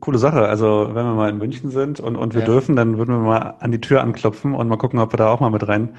[0.00, 0.48] Coole Sache.
[0.48, 2.46] Also wenn wir mal in München sind und, und wir ja.
[2.46, 5.28] dürfen, dann würden wir mal an die Tür anklopfen und mal gucken, ob wir da
[5.28, 5.90] auch mal mit rein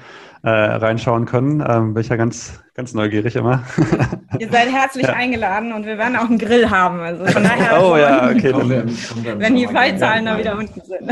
[0.42, 1.64] äh, reinschauen können.
[1.66, 3.64] Ähm, bin ich ja ganz, ganz neugierig immer.
[4.38, 5.14] Ihr seid herzlich ja.
[5.14, 7.00] eingeladen und wir werden auch einen Grill haben.
[7.00, 8.52] Also von daher oh ja, okay.
[8.52, 11.10] Dann, dann wenn die Fallzahlen da wieder unten sind.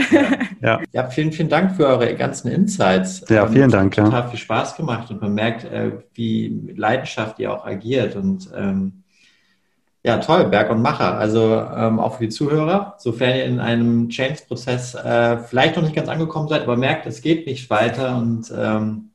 [0.61, 0.81] Ja.
[0.93, 3.25] ja, vielen, vielen Dank für eure ganzen Insights.
[3.29, 3.97] Ja, vielen Dank.
[3.97, 8.17] Hat total viel Spaß gemacht und man merkt, äh, wie mit Leidenschaft ihr auch agiert
[8.17, 9.04] und ähm,
[10.07, 11.17] ja, toll, Berg und Macher.
[11.17, 15.97] Also ähm, auch für die Zuhörer, sofern ihr in einem Change-Prozess äh, vielleicht noch nicht
[15.97, 19.11] ganz angekommen seid, aber merkt, es geht nicht weiter und ähm,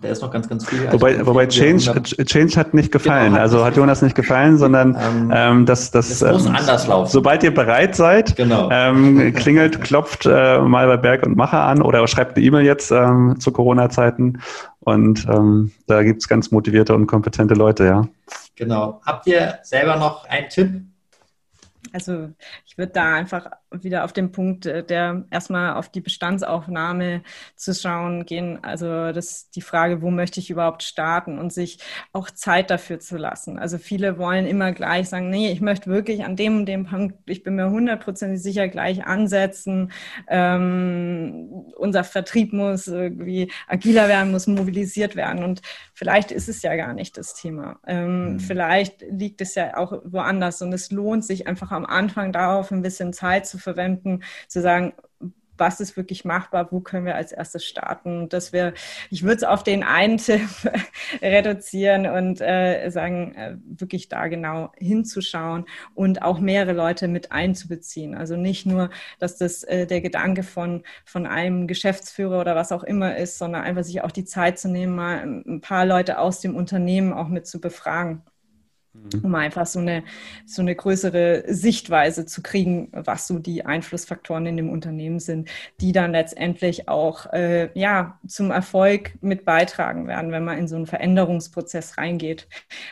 [0.00, 0.80] da ist noch ganz, ganz viel.
[0.86, 3.26] Also wobei, wobei Change, Change hat nicht gefallen.
[3.26, 6.56] Genau, hat also hat Jonas nicht gefallen, sondern ähm, ähm das, das, das muss ähm,
[6.56, 7.10] anders laufen.
[7.10, 8.68] Sobald ihr bereit seid, genau.
[8.72, 12.90] ähm, klingelt, klopft äh, mal bei Berg und Macher an oder schreibt eine E-Mail jetzt
[12.90, 14.40] ähm, zu Corona-Zeiten.
[14.80, 18.08] Und ähm, da es ganz motivierte und kompetente Leute, ja.
[18.54, 19.00] Genau.
[19.04, 20.82] Habt ihr selber noch einen Tipp?
[21.92, 22.30] Also
[22.64, 23.50] ich würde da einfach
[23.80, 27.22] wieder auf den Punkt, äh, der erstmal auf die Bestandsaufnahme
[27.56, 28.58] zu schauen gehen.
[28.62, 31.78] Also das die Frage, wo möchte ich überhaupt starten und sich
[32.12, 33.58] auch Zeit dafür zu lassen.
[33.58, 37.14] Also viele wollen immer gleich sagen, nee, ich möchte wirklich an dem und dem Punkt,
[37.26, 39.92] ich bin mir hundertprozentig sicher gleich ansetzen.
[40.28, 45.44] Ähm, unser Vertrieb muss irgendwie agiler werden, muss mobilisiert werden.
[45.44, 45.62] Und
[45.94, 47.78] vielleicht ist es ja gar nicht das Thema.
[47.86, 48.40] Ähm, mhm.
[48.40, 52.82] Vielleicht liegt es ja auch woanders und es lohnt sich einfach am Anfang darauf ein
[52.82, 54.92] bisschen Zeit zu verwenden, zu sagen,
[55.62, 58.74] was ist wirklich machbar, wo können wir als erstes starten, dass wir,
[59.10, 60.48] ich würde es auf den einen Tipp
[61.22, 68.16] reduzieren und äh, sagen, äh, wirklich da genau hinzuschauen und auch mehrere Leute mit einzubeziehen.
[68.16, 72.82] Also nicht nur, dass das äh, der Gedanke von, von einem Geschäftsführer oder was auch
[72.82, 76.40] immer ist, sondern einfach sich auch die Zeit zu nehmen, mal ein paar Leute aus
[76.40, 78.22] dem Unternehmen auch mit zu befragen.
[78.94, 79.20] Mhm.
[79.24, 80.04] um einfach so eine,
[80.44, 85.48] so eine größere Sichtweise zu kriegen, was so die Einflussfaktoren in dem Unternehmen sind,
[85.80, 90.76] die dann letztendlich auch äh, ja, zum Erfolg mit beitragen werden, wenn man in so
[90.76, 92.48] einen Veränderungsprozess reingeht.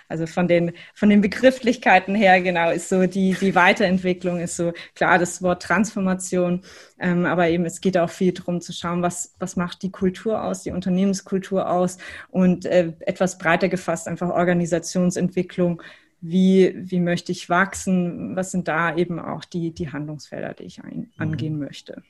[0.09, 4.73] Also von den, von den Begrifflichkeiten her, genau, ist so die, die Weiterentwicklung, ist so
[4.95, 6.63] klar das Wort Transformation,
[7.01, 10.45] ähm, aber eben es geht auch viel darum zu schauen, was, was macht die Kultur
[10.45, 11.99] aus, die Unternehmenskultur aus
[12.31, 15.83] und äh, etwas breiter gefasst einfach Organisationsentwicklung
[16.21, 20.83] wie, wie möchte ich wachsen, was sind da eben auch die, die Handlungsfelder, die ich
[20.85, 21.09] ein, mhm.
[21.17, 22.03] angehen möchte.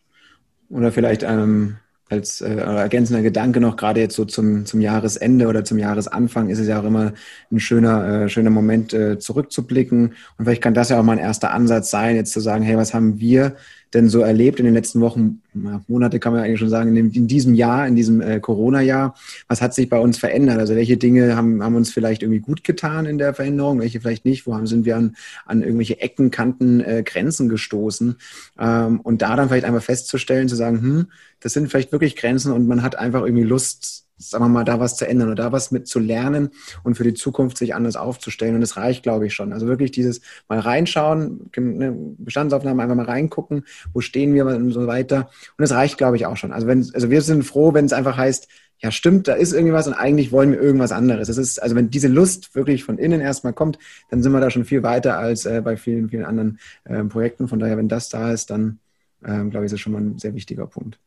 [0.68, 1.76] Oder vielleicht ähm,
[2.08, 6.58] als äh, ergänzender Gedanke noch, gerade jetzt so zum, zum Jahresende oder zum Jahresanfang ist
[6.58, 7.12] es ja auch immer
[7.52, 10.14] ein schöner, äh, schöner Moment äh, zurückzublicken.
[10.36, 12.76] Und vielleicht kann das ja auch mal ein erster Ansatz sein, jetzt zu sagen, hey,
[12.76, 13.56] was haben wir
[13.94, 15.42] denn so erlebt in den letzten Wochen,
[15.88, 19.14] Monate kann man eigentlich schon sagen, in, diesem Jahr, in diesem äh, Corona-Jahr?
[19.48, 20.58] Was hat sich bei uns verändert?
[20.58, 24.24] Also welche Dinge haben, haben uns vielleicht irgendwie gut getan in der Veränderung, welche vielleicht
[24.24, 24.46] nicht?
[24.46, 28.16] Wo haben, sind wir an, an irgendwelche Ecken, Kanten, äh, Grenzen gestoßen?
[28.58, 31.06] Ähm, und da dann vielleicht einmal festzustellen, zu sagen, hm,
[31.40, 34.78] das sind vielleicht wirklich Grenzen und man hat einfach irgendwie Lust, sagen wir mal, da
[34.78, 36.50] was zu ändern oder da was mit zu lernen
[36.82, 38.54] und für die Zukunft sich anders aufzustellen.
[38.54, 39.52] Und das reicht, glaube ich, schon.
[39.52, 44.86] Also wirklich dieses mal reinschauen, eine Bestandsaufnahme einfach mal reingucken, wo stehen wir und so
[44.86, 45.30] weiter.
[45.56, 46.52] Und das reicht, glaube ich, auch schon.
[46.52, 48.48] Also wenn, also wir sind froh, wenn es einfach heißt,
[48.82, 51.28] ja, stimmt, da ist irgendwas und eigentlich wollen wir irgendwas anderes.
[51.28, 53.78] Das ist, also wenn diese Lust wirklich von innen erstmal kommt,
[54.10, 57.46] dann sind wir da schon viel weiter als äh, bei vielen, vielen anderen äh, Projekten.
[57.46, 58.78] Von daher, wenn das da ist, dann
[59.22, 60.98] äh, glaube ich, ist das schon mal ein sehr wichtiger Punkt.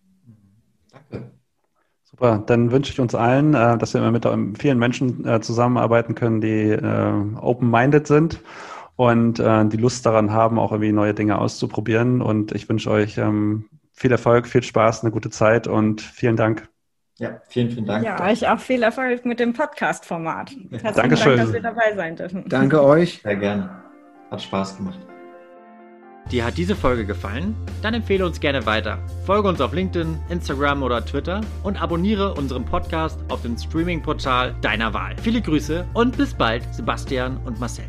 [2.13, 4.27] Super, dann wünsche ich uns allen, äh, dass wir immer mit
[4.59, 7.11] vielen Menschen äh, zusammenarbeiten können, die äh,
[7.41, 8.39] open-minded sind
[8.95, 12.21] und die Lust daran haben, auch irgendwie neue Dinge auszuprobieren.
[12.21, 16.69] Und ich wünsche euch ähm, viel Erfolg, viel Spaß, eine gute Zeit und vielen Dank.
[17.17, 18.05] Ja, vielen, vielen Dank.
[18.05, 20.51] Ja, euch auch viel Erfolg mit dem Podcast-Format.
[20.51, 21.37] Herzlichen Dankeschön.
[21.37, 22.45] Dank, dass wir dabei sein dürfen.
[22.47, 23.21] Danke euch.
[23.23, 23.81] Sehr gerne.
[24.29, 24.99] Hat Spaß gemacht.
[26.31, 27.55] Dir hat diese Folge gefallen?
[27.81, 28.97] Dann empfehle uns gerne weiter.
[29.25, 34.93] Folge uns auf LinkedIn, Instagram oder Twitter und abonniere unseren Podcast auf dem Streaming-Portal deiner
[34.93, 35.15] Wahl.
[35.21, 37.85] Viele Grüße und bis bald, Sebastian und Marcel.